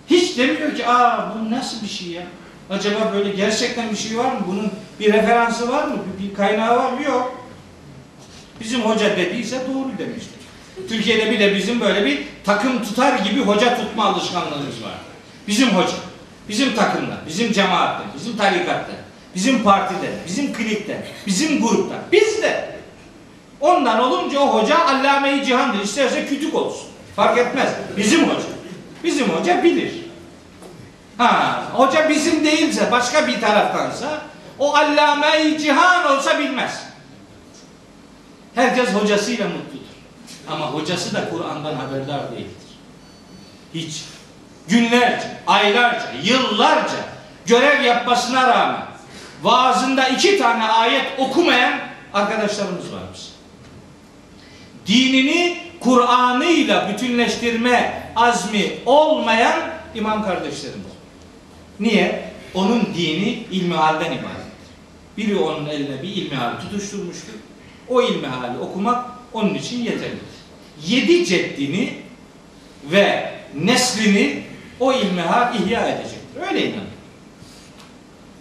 [0.08, 2.24] Hiç demiyor ki aa bu nasıl bir şey ya?
[2.70, 4.40] Acaba böyle gerçekten bir şey var mı?
[4.48, 5.98] Bunun bir referansı var mı?
[6.20, 7.04] Bir, bir kaynağı var mı?
[7.04, 7.45] Yok.
[8.60, 10.36] Bizim hoca dediyse doğru demiştir.
[10.90, 14.96] Türkiye'de bir de bizim böyle bir takım tutar gibi hoca tutma alışkanlığımız var.
[15.48, 15.96] Bizim hoca,
[16.50, 18.92] bizim takımda, bizim cemaatte, bizim tarikatta,
[19.36, 22.76] bizim partide, bizim klikte, bizim grupta, bizde.
[23.62, 25.84] Ondan olunca o hoca allame-i cihandır.
[25.84, 26.88] İsterse kütük olsun.
[27.16, 27.70] Fark etmez.
[27.98, 28.46] Bizim hoca.
[29.04, 29.92] Bizim hoca bilir.
[31.18, 34.22] Ha, hoca bizim değilse, başka bir taraftansa
[34.60, 36.85] o allame-i cihan olsa bilmez.
[38.56, 39.86] Herkes hocasıyla mutludur.
[40.52, 42.66] Ama hocası da Kur'an'dan haberdar değildir.
[43.74, 44.04] Hiç.
[44.68, 47.06] günlerce, aylarca, yıllarca
[47.46, 48.86] görev yapmasına rağmen
[49.44, 51.80] vaazında iki tane ayet okumayan
[52.14, 53.36] arkadaşlarımız var bizim.
[54.88, 59.62] Dinini Kur'an'ıyla bütünleştirme azmi olmayan
[59.96, 60.86] imam kardeşlerimiz.
[61.80, 62.32] Niye?
[62.54, 64.46] Onun dini ilmihalden ibarettir.
[65.18, 67.34] Biri onun eline bir ilmihal tutuşturmuştur.
[67.90, 70.36] O ilmihali okumak onun için yeterlidir.
[70.86, 71.94] Yedi ceddini
[72.92, 74.44] ve neslini
[74.80, 76.42] o ilmihal ihya edecektir.
[76.48, 76.86] Öyle inanıyor.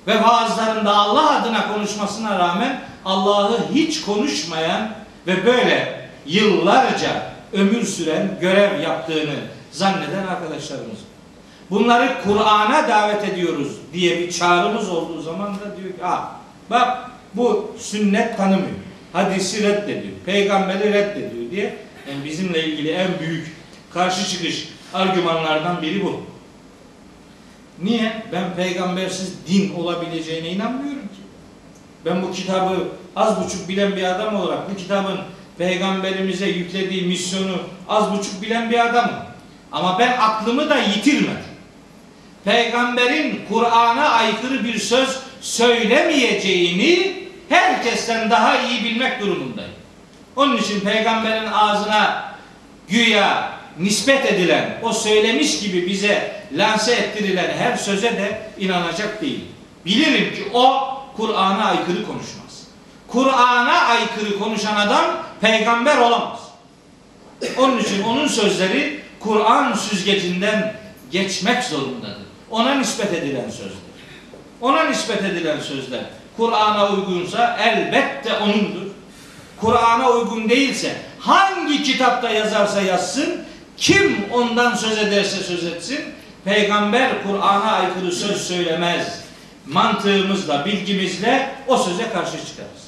[0.07, 4.91] Ve vaazlarında Allah adına konuşmasına rağmen Allah'ı hiç konuşmayan
[5.27, 9.35] ve böyle yıllarca ömür süren görev yaptığını
[9.73, 10.99] zanneden arkadaşlarımız.
[11.71, 16.31] Bunları Kur'an'a davet ediyoruz diye bir çağrımız olduğu zaman da diyor ki ah
[16.71, 18.84] bak bu sünnet tanımıyor.
[19.15, 20.15] Hadisi reddediyor.
[20.27, 21.77] Peygamberi reddediyor diye
[22.09, 23.57] yani bizimle ilgili en büyük
[23.91, 26.23] karşı çıkış argümanlardan biri bu.
[27.83, 28.23] Niye?
[28.33, 31.21] Ben peygambersiz din olabileceğine inanmıyorum ki.
[32.05, 35.19] Ben bu kitabı az buçuk bilen bir adam olarak bu kitabın
[35.59, 37.57] peygamberimize yüklediği misyonu
[37.89, 39.17] az buçuk bilen bir adamım.
[39.73, 41.55] Ama ben aklımı da yitirmedim.
[42.45, 49.75] Peygamberin Kur'an'a aykırı bir söz söylemeyeceğini herkesten daha iyi bilmek durumundayım.
[50.37, 52.35] Onun için peygamberin ağzına
[52.89, 59.49] güya nispet edilen, o söylemiş gibi bize lanse ettirilen her söze de inanacak değilim.
[59.87, 62.67] Bilirim ki o Kur'an'a aykırı konuşmaz.
[63.09, 65.05] Kur'an'a aykırı konuşan adam
[65.41, 66.41] peygamber olamaz.
[67.59, 70.75] Onun için onun sözleri Kur'an süzgecinden
[71.11, 72.25] geçmek zorundadır.
[72.51, 73.85] Ona nispet edilen sözler.
[74.61, 76.01] Ona nispet edilen sözler
[76.37, 78.87] Kur'an'a uygunsa elbette onundur.
[79.61, 83.45] Kur'an'a uygun değilse hangi kitapta yazarsa yazsın,
[83.77, 86.01] kim ondan söz ederse söz etsin,
[86.45, 89.25] peygamber Kur'an'a aykırı söz söylemez.
[89.67, 92.85] Mantığımızla, bilgimizle o söze karşı çıkarız.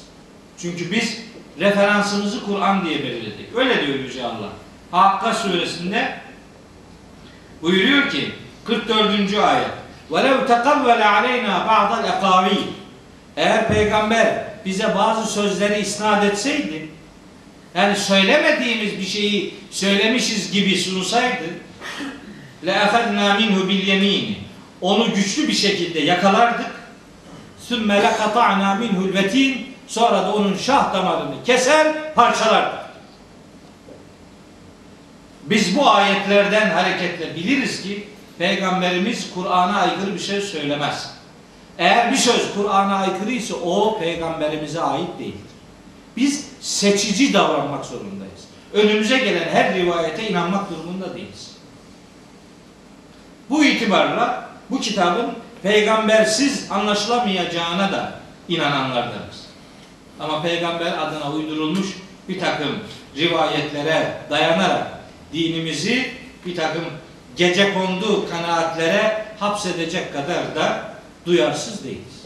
[0.57, 1.17] Çünkü biz
[1.59, 3.55] referansımızı Kur'an diye belirledik.
[3.55, 4.49] Öyle diyor Yüce Allah.
[4.91, 6.19] Hakka suresinde
[7.61, 8.31] buyuruyor ki
[8.65, 9.09] 44.
[9.33, 9.67] ayet
[10.11, 12.67] وَلَوْ تَقَوَّلَ عَلَيْنَا بَعْضَ الْاَقَاوِينَ
[13.37, 16.89] eğer peygamber bize bazı sözleri isnat etseydi,
[17.75, 21.43] yani söylemediğimiz bir şeyi söylemişiz gibi sunsaydı,
[22.65, 24.37] le efedna minhu bil yemini.
[24.81, 26.71] Onu güçlü bir şekilde yakalardık.
[27.67, 29.67] Sümme le kata'na minhul vetin.
[29.87, 32.79] Sonra da onun şah damarını keser, parçalardık.
[35.43, 38.07] Biz bu ayetlerden hareketle biliriz ki
[38.37, 41.16] Peygamberimiz Kur'an'a aykırı bir şey söylemez.
[41.77, 45.51] Eğer bir söz Kur'an'a aykırı ise o peygamberimize ait değildir.
[46.17, 48.47] Biz seçici davranmak zorundayız.
[48.73, 51.51] Önümüze gelen her rivayete inanmak durumunda değiliz.
[53.49, 58.19] Bu itibarla bu kitabın peygambersiz anlaşılamayacağına da
[58.49, 59.47] inananlardanız.
[60.19, 61.87] Ama peygamber adına uydurulmuş
[62.29, 62.69] bir takım
[63.17, 64.87] rivayetlere dayanarak
[65.33, 66.11] dinimizi
[66.45, 66.83] bir takım
[67.35, 70.86] gece kondu kanaatlere hapsedecek kadar da
[71.27, 72.25] duyarsız değiliz.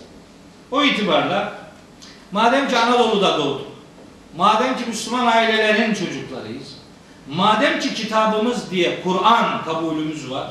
[0.72, 1.54] O itibarla
[2.32, 3.68] madem ki Anadolu'da doğduk,
[4.38, 6.76] madem ki Müslüman ailelerin çocuklarıyız,
[7.30, 10.48] madem ki kitabımız diye Kur'an kabulümüz var,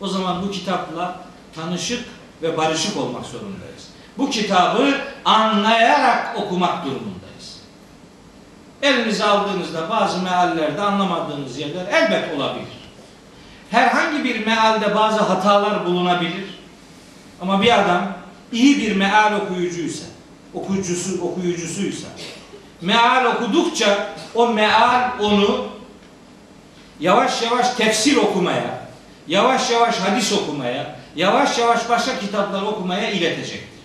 [0.00, 1.20] o zaman bu kitapla
[1.54, 2.04] tanışık
[2.42, 3.88] ve barışık olmak zorundayız.
[4.18, 4.94] Bu kitabı
[5.24, 7.60] anlayarak okumak durumundayız.
[8.82, 12.66] Elinize aldığınızda bazı meallerde anlamadığınız yerler elbet olabilir.
[13.70, 16.63] Herhangi bir mealde bazı hatalar bulunabilir.
[17.44, 18.12] Ama bir adam
[18.52, 20.04] iyi bir meal okuyucuysa,
[20.54, 22.06] okuyucusu, okuyucusuysa,
[22.80, 25.66] meal okudukça o meal onu
[27.00, 28.88] yavaş yavaş tefsir okumaya,
[29.28, 33.84] yavaş yavaş hadis okumaya, yavaş yavaş başka kitaplar okumaya iletecektir.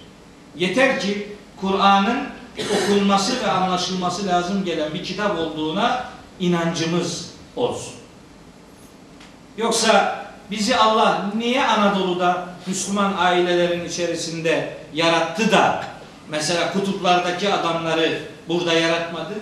[0.55, 1.27] Yeter ki
[1.61, 2.19] Kur'an'ın
[2.57, 6.05] okunması ve anlaşılması lazım gelen bir kitap olduğuna
[6.39, 7.93] inancımız olsun.
[9.57, 15.83] Yoksa bizi Allah niye Anadolu'da Müslüman ailelerin içerisinde yarattı da
[16.29, 19.33] mesela kutuplardaki adamları burada yaratmadı?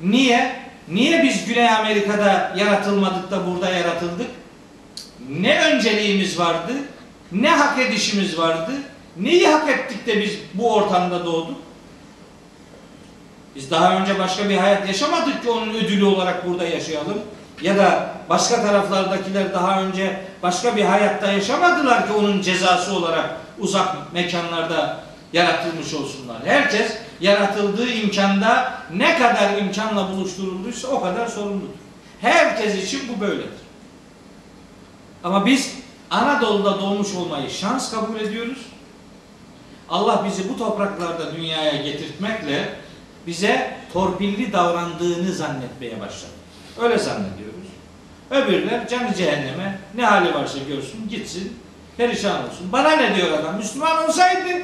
[0.00, 0.64] Niye?
[0.88, 4.30] Niye biz Güney Amerika'da yaratılmadık da burada yaratıldık?
[5.28, 6.72] Ne önceliğimiz vardı?
[7.32, 8.72] Ne hak edişimiz vardı?
[9.16, 11.56] Neyi hak ettik de biz bu ortamda doğduk?
[13.56, 17.18] Biz daha önce başka bir hayat yaşamadık ki onun ödülü olarak burada yaşayalım.
[17.62, 24.12] Ya da başka taraflardakiler daha önce başka bir hayatta yaşamadılar ki onun cezası olarak uzak
[24.12, 25.00] mekanlarda
[25.32, 26.36] yaratılmış olsunlar.
[26.44, 31.74] Herkes yaratıldığı imkanda ne kadar imkanla buluşturulduysa o kadar sorumludur.
[32.20, 33.64] Herkes için bu böyledir.
[35.24, 35.74] Ama biz
[36.10, 38.58] Anadolu'da doğmuş olmayı şans kabul ediyoruz.
[39.88, 42.74] Allah bizi bu topraklarda dünyaya getirtmekle
[43.26, 46.33] bize torpilli davrandığını zannetmeye başladı.
[46.82, 47.68] Öyle zannediyoruz.
[48.30, 51.56] Öbürler canı cehenneme ne hali varsa görsün gitsin
[51.96, 52.72] perişan olsun.
[52.72, 53.56] Bana ne diyor adam?
[53.56, 54.62] Müslüman olsaydı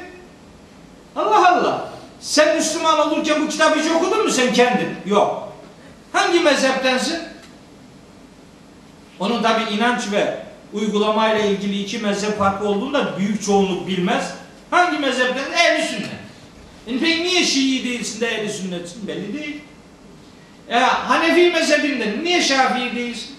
[1.15, 1.89] Allah Allah.
[2.19, 4.89] Sen Müslüman olurken bu kitabı hiç okudun mu sen kendin?
[5.05, 5.53] Yok.
[6.13, 7.19] Hangi mezheptensin?
[9.19, 10.37] Onun tabi inanç ve
[10.73, 14.33] uygulamayla ilgili iki mezhep farklı olduğunu da büyük çoğunluk bilmez.
[14.71, 15.51] Hangi mezhepten?
[15.51, 16.09] Ehli sünnet.
[16.87, 19.07] E peki niye Şii değilsin de ehli sünnetsin?
[19.07, 19.61] Belli değil.
[20.71, 23.35] E, Hanefi mezhebinden niye Şafii değilsin?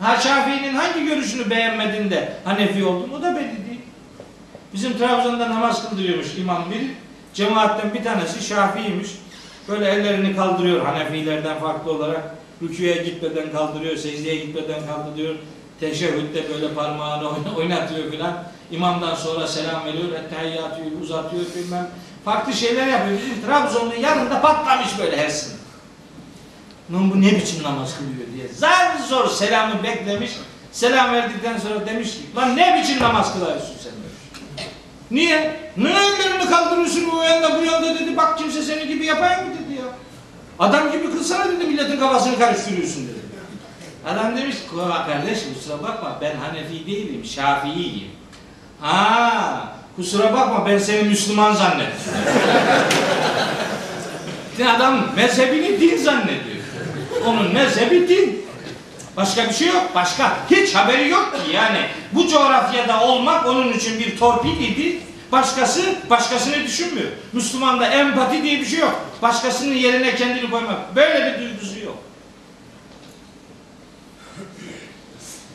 [0.00, 3.10] Ha Şafii'nin hangi görüşünü beğenmedin de Hanefi oldun?
[3.18, 3.80] O da belli değil.
[4.74, 6.90] Bizim Trabzon'da namaz kıldırıyormuş imam biri.
[7.34, 9.08] Cemaatten bir tanesi Şafii'ymiş.
[9.68, 12.34] Böyle ellerini kaldırıyor Hanefilerden farklı olarak.
[12.62, 15.34] Rüküye gitmeden kaldırıyor, secdeye gitmeden kaldırıyor.
[15.80, 18.32] Teşehhütte böyle parmağını oyn- oynatıyor filan.
[18.70, 21.88] İmamdan sonra selam veriyor, ettehiyyatı uzatıyor bilmem.
[22.24, 23.18] Farklı şeyler yapıyor.
[23.18, 25.28] Bizim Trabzon'un yanında patlamış böyle her
[26.92, 28.48] Lan bu ne biçim namaz kılıyor diye.
[28.54, 30.30] Zar zor selamı beklemiş.
[30.72, 34.68] Selam verdikten sonra demiş ki lan ne biçim namaz kılıyorsun sen demiş.
[35.10, 35.56] Niye?
[35.76, 38.16] Ne ellerini kaldırıyorsun bu yanda bu yanda dedi.
[38.16, 39.84] Bak kimse senin gibi yapayım mı dedi ya.
[40.58, 43.14] Adam gibi kılsana dedi milletin kafasını karıştırıyorsun dedi.
[44.06, 48.10] Adam demiş ki "Bak kardeşim kusura bakma ben Hanefi değilim Şafii'yim.
[48.80, 52.12] Ha kusura bakma ben seni Müslüman zannettim.
[54.76, 56.53] Adam mezhebini din zannediyor.
[57.26, 58.44] Onun mezhebi din.
[59.16, 59.90] Başka bir şey yok.
[59.94, 61.78] Başka hiç haberi yok ki yani.
[62.12, 64.98] Bu coğrafyada olmak onun için bir torpil idi.
[65.32, 67.08] Başkası başkasını düşünmüyor.
[67.32, 69.00] Müslümanda empati diye bir şey yok.
[69.22, 70.96] Başkasının yerine kendini koymak.
[70.96, 71.96] Böyle bir duygusu yok.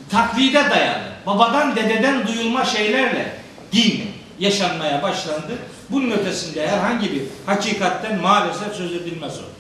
[0.10, 1.04] Taklide dayalı.
[1.26, 3.36] Babadan dededen duyulma şeylerle
[3.72, 4.04] din
[4.40, 5.58] yaşanmaya başlandı.
[5.90, 9.59] Bunun ötesinde herhangi bir hakikatten maalesef söz edilmez o.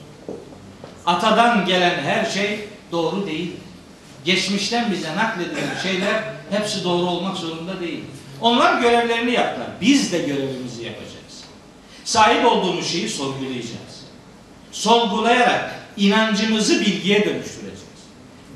[1.05, 2.59] Atadan gelen her şey
[2.91, 3.51] doğru değil.
[4.25, 8.03] Geçmişten bize nakledilen şeyler hepsi doğru olmak zorunda değil.
[8.41, 9.67] Onlar görevlerini yaptılar.
[9.81, 11.43] Biz de görevimizi yapacağız.
[12.03, 14.03] Sahip olduğumuz şeyi sorgulayacağız.
[14.71, 17.79] Sorgulayarak inancımızı bilgiye dönüştüreceğiz.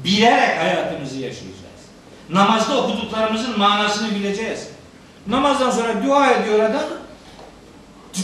[0.04, 1.54] Bilerek hayatımızı yaşayacağız.
[2.30, 4.68] Namazda okuduklarımızın manasını bileceğiz.
[5.28, 6.84] Namazdan sonra dua ediyor adam.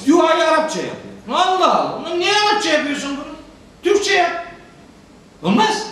[0.07, 1.13] Duayı Arapça yapıyor.
[1.29, 2.15] Allah Allah.
[2.17, 3.28] Niye Arapça yapıyorsun bunu?
[3.83, 4.45] Türkçe yap.
[5.43, 5.87] Olmaz.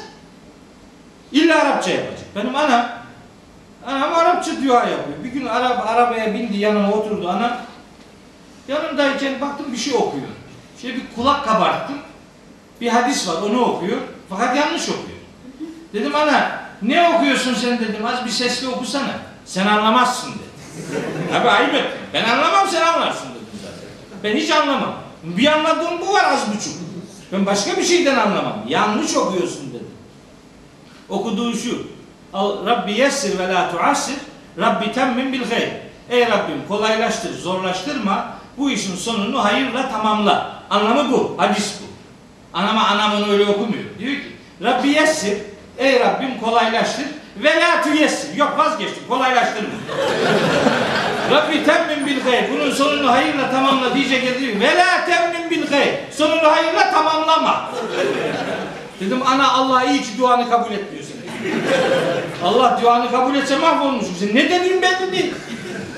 [1.32, 2.36] İlla Arapça yapacak.
[2.36, 2.86] Benim anam
[3.88, 5.24] anam Arapça dua yapıyor.
[5.24, 7.52] Bir gün araba, arabaya bindi yanıma oturdu anam.
[8.68, 10.28] Yanımdayken baktım bir şey okuyor.
[10.82, 11.98] Şey bir kulak kabarttım.
[12.82, 13.98] Bir hadis var onu okuyor.
[14.30, 15.18] Fakat yanlış okuyor.
[15.94, 19.14] Dedim ana ne okuyorsun sen dedim az bir sesli okusana.
[19.46, 20.48] Sen anlamazsın dedi.
[21.36, 21.86] Abi ayıp et.
[22.14, 23.90] Ben anlamam sen anlarsın dedim zaten.
[24.24, 24.94] Ben hiç anlamam.
[25.24, 26.87] Bir anladığım bu var az buçuk.
[27.32, 28.64] Ben başka bir şeyden anlamam.
[28.68, 29.88] Yanlış okuyorsun dedim.
[31.10, 31.88] Okuduğu şu.
[32.66, 34.16] Rabbi yessir ve la tuassir.
[34.60, 35.72] Rabbi temmin bil gayr.
[36.10, 38.38] Ey Rabbim kolaylaştır, zorlaştırma.
[38.58, 40.64] Bu işin sonunu hayırla tamamla.
[40.70, 41.36] Anlamı bu.
[41.38, 41.88] Hadis bu.
[42.58, 43.84] Anama anam onu öyle okumuyor.
[44.00, 44.32] Diyor ki
[44.64, 45.38] Rabbi yessir.
[45.78, 47.06] Ey Rabbim kolaylaştır.
[47.44, 48.36] Ve la tuyessir.
[48.36, 49.04] Yok vazgeçtim.
[49.10, 49.70] Kolaylaştırma.
[51.32, 52.44] Rabbi temmin bil gayr.
[52.52, 54.60] Bunun sonunu hayırla tamamla diyecek ediyor.
[54.60, 55.94] Ve la temmin bil gayr.
[56.18, 57.72] Sonunu hayırla tamamlama.
[59.00, 61.52] Dedim ana Allah iyi ki duanı kabul etmiyor seni.
[62.44, 64.16] Allah duanı kabul etse mahvolmuşum.
[64.20, 65.34] Sen ne dediğin belli değil.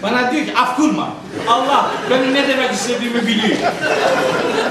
[0.03, 1.07] Bana diyor ki af kurma.
[1.47, 3.57] Allah benim ne demek istediğimi biliyor.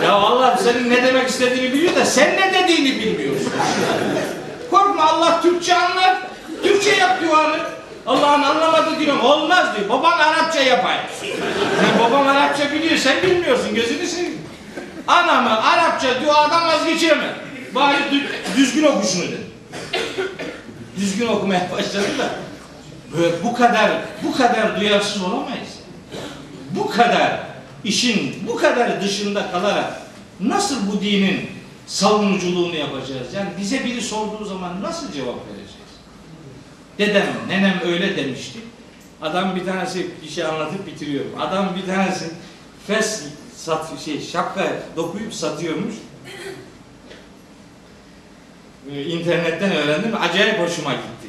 [0.04, 3.52] Ya Allah senin ne demek istediğini biliyor da sen ne dediğini bilmiyorsun.
[4.70, 6.16] Korkma Allah Türkçe anlar.
[6.62, 7.77] Türkçe yap duanı.
[8.08, 9.24] Allah'ın anlamadı diyorum.
[9.24, 9.88] Olmaz diyor.
[9.88, 10.98] Baban Arapça yapar.
[11.82, 12.96] Yani babam Arapça biliyor.
[12.96, 13.74] Sen bilmiyorsun.
[13.74, 14.38] Gözünü seveyim.
[15.06, 17.34] Anamı Arapça duadan vazgeçiremem.
[17.74, 19.46] Bari dü- düzgün oku şunu dedi.
[20.96, 22.30] Düzgün okumaya başladı da
[23.16, 23.90] böyle bu kadar
[24.22, 25.68] bu kadar duyarsız olamayız.
[26.70, 27.40] Bu kadar
[27.84, 30.00] işin bu kadar dışında kalarak
[30.40, 31.50] nasıl bu dinin
[31.86, 33.26] savunuculuğunu yapacağız?
[33.36, 35.57] Yani bize biri sorduğu zaman nasıl cevap vereceğiz?
[36.98, 38.58] Dedem, nenem öyle demişti.
[39.22, 41.30] Adam bir tanesi bir şey anlatıp bitiriyorum.
[41.40, 42.30] Adam bir tanesi
[42.86, 43.24] fes
[43.56, 45.94] sat şey şapka dokuyup satıyormuş.
[48.92, 50.14] Ee, internetten öğrendim.
[50.20, 51.28] Acayip hoşuma gitti.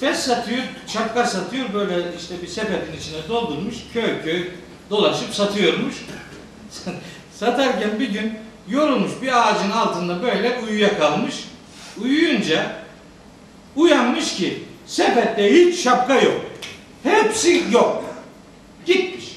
[0.00, 4.48] Fes satıyor, şapka satıyor böyle işte bir sepetin içine doldurmuş köy köy
[4.90, 5.94] dolaşıp satıyormuş.
[7.34, 8.38] Satarken bir gün
[8.68, 11.34] yorulmuş bir ağacın altında böyle uyuyakalmış.
[12.02, 12.79] Uyuyunca
[13.76, 16.40] uyanmış ki Sepette hiç şapka yok.
[17.02, 18.02] Hepsi yok.
[18.86, 19.36] Gitmiş.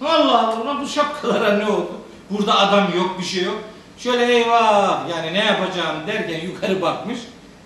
[0.00, 1.92] Allah Allah bu şapkalara ne oldu?
[2.30, 3.58] Burada adam yok bir şey yok.
[3.98, 7.18] Şöyle eyvah yani ne yapacağım derken yukarı bakmış.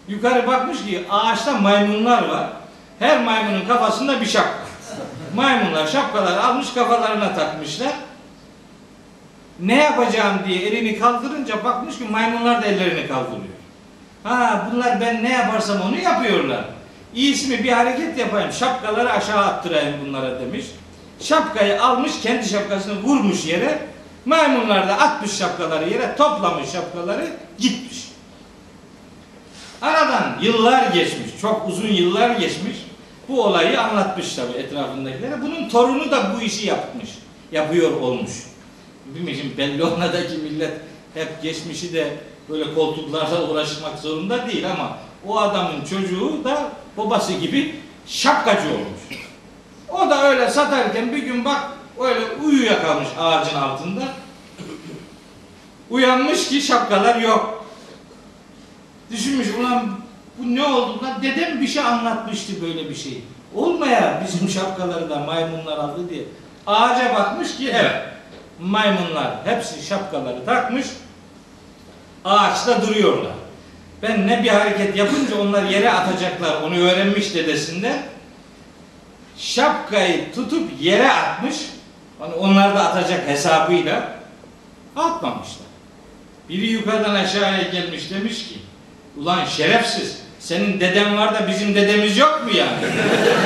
[0.09, 2.49] Yukarı bakmış ki ağaçta maymunlar var.
[2.99, 4.63] Her maymunun kafasında bir şapka.
[5.35, 7.93] Maymunlar şapkaları almış kafalarına takmışlar.
[9.61, 13.62] Ne yapacağım diye elini kaldırınca bakmış ki maymunlar da ellerini kaldırıyor.
[14.24, 16.65] Ha bunlar ben ne yaparsam onu yapıyorlar.
[17.15, 20.66] İyisi mi bir hareket yapayım şapkaları aşağı attırayım bunlara demiş.
[21.20, 23.78] Şapkayı almış kendi şapkasını vurmuş yere.
[24.24, 27.28] Maymunlar da atmış şapkaları yere toplamış şapkaları
[27.59, 28.09] gitmiş.
[29.82, 32.77] Aradan yıllar geçmiş, çok uzun yıllar geçmiş.
[33.28, 35.43] Bu olayı anlatmış tabii etrafındakilere.
[35.43, 37.11] Bunun torunu da bu işi yapmış,
[37.53, 38.31] yapıyor olmuş.
[39.07, 40.73] Bilmiyorum belli olmadaki millet
[41.15, 42.16] hep geçmişi de
[42.48, 47.74] böyle koltuklarla uğraşmak zorunda değil ama o adamın çocuğu da babası gibi
[48.06, 49.27] şapkacı olmuş.
[49.89, 51.60] O da öyle satarken bir gün bak
[52.01, 54.02] öyle uyuyakalmış ağacın altında.
[55.90, 57.64] Uyanmış ki şapkalar yok.
[59.10, 59.98] Düşünmüş ulan
[60.39, 63.24] bu ne oldu lan dedem bir şey anlatmıştı böyle bir şey.
[63.55, 66.24] Olmaya bizim şapkaları da maymunlar aldı diye.
[66.66, 68.02] Ağaca bakmış ki evet
[68.60, 70.86] maymunlar hepsi şapkaları takmış
[72.24, 73.32] ağaçta duruyorlar.
[74.03, 78.03] Ben ne bir hareket yapınca onlar yere atacaklar onu öğrenmiş dedesinde.
[79.39, 81.57] Şapkayı tutup yere atmış.
[82.19, 84.12] Hani onlar da atacak hesabıyla
[84.97, 85.66] atmamışlar.
[86.49, 88.55] Biri yukarıdan aşağıya gelmiş demiş ki
[89.16, 92.78] ulan şerefsiz senin deden var da bizim dedemiz yok mu yani?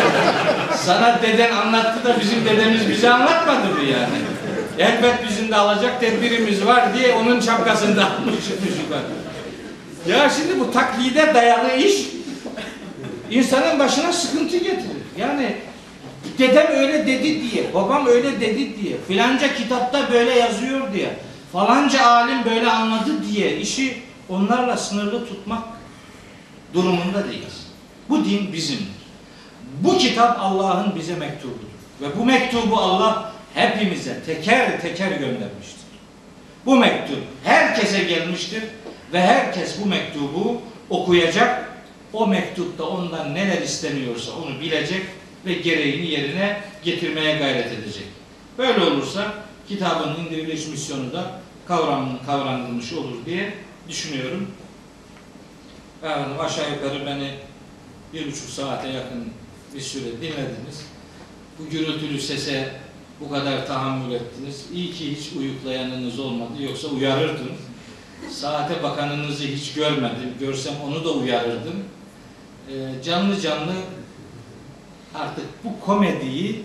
[0.77, 4.36] Sana deden anlattı da bizim dedemiz bize anlatmadı mı yani?
[4.79, 8.35] Elbet bizim de alacak tedbirimiz var diye onun şapkasını da almış
[8.83, 9.05] yukarı.
[10.09, 12.07] Ya şimdi bu taklide dayalı iş
[13.31, 15.03] insanın başına sıkıntı getirir.
[15.19, 15.57] Yani
[16.39, 21.17] dedem öyle dedi diye, babam öyle dedi diye, filanca kitapta böyle yazıyor diye,
[21.53, 25.63] falanca alim böyle anladı diye işi onlarla sınırlı tutmak
[26.75, 27.67] durumunda değiliz.
[28.09, 28.87] Bu din bizimdir.
[29.81, 31.67] Bu kitap Allah'ın bize mektubudur.
[32.01, 35.87] Ve bu mektubu Allah hepimize teker teker göndermiştir.
[36.67, 38.63] Bu mektup herkese gelmiştir
[39.13, 40.61] ve herkes bu mektubu
[40.91, 41.67] okuyacak.
[42.13, 45.03] O mektupta ondan neler isteniyorsa onu bilecek
[45.47, 48.07] ve gereğini yerine getirmeye gayret edecek.
[48.59, 49.35] Böyle olursa
[49.69, 53.55] kitabın indiriliş misyonu da kavram, kavranılmış olur diye
[53.89, 54.51] düşünüyorum.
[56.03, 57.31] Efendim aşağı yukarı beni
[58.13, 59.25] bir buçuk saate yakın
[59.75, 60.87] bir süre dinlediniz.
[61.59, 62.71] Bu gürültülü sese
[63.21, 64.67] bu kadar tahammül ettiniz.
[64.75, 66.63] İyi ki hiç uyuklayanınız olmadı.
[66.63, 67.53] Yoksa uyarırdım.
[68.31, 70.35] Saate bakanınızı hiç görmedim.
[70.41, 71.85] Görsem onu da uyarırdım.
[72.69, 73.73] Ee, canlı canlı
[75.15, 76.63] artık bu komediyi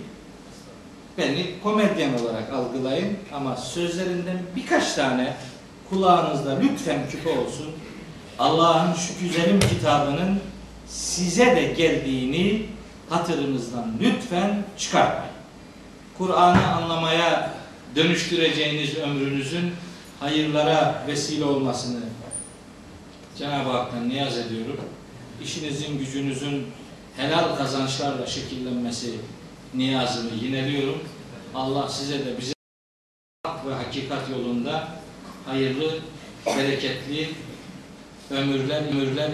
[1.18, 5.34] beni komedyen olarak algılayın ama sözlerinden birkaç tane
[5.90, 7.68] kulağınızda lütfen küpe olsun.
[8.40, 10.40] Allah'ın şu güzelim kitabının
[10.88, 12.66] size de geldiğini
[13.10, 15.31] hatırınızdan lütfen çıkartmayın.
[16.22, 17.54] Kur'an'ı anlamaya
[17.96, 19.74] dönüştüreceğiniz ömrünüzün
[20.20, 22.00] hayırlara vesile olmasını
[23.38, 24.80] Cenab-ı Hak'tan niyaz ediyorum.
[25.44, 26.68] İşinizin, gücünüzün
[27.18, 29.16] helal kazançlarla şekillenmesi
[29.74, 31.00] niyazını yineliyorum.
[31.56, 32.54] Allah size de bize
[33.46, 34.88] hak ve hakikat yolunda
[35.46, 36.00] hayırlı,
[36.58, 37.30] bereketli
[38.30, 39.30] ömürler, ömürler,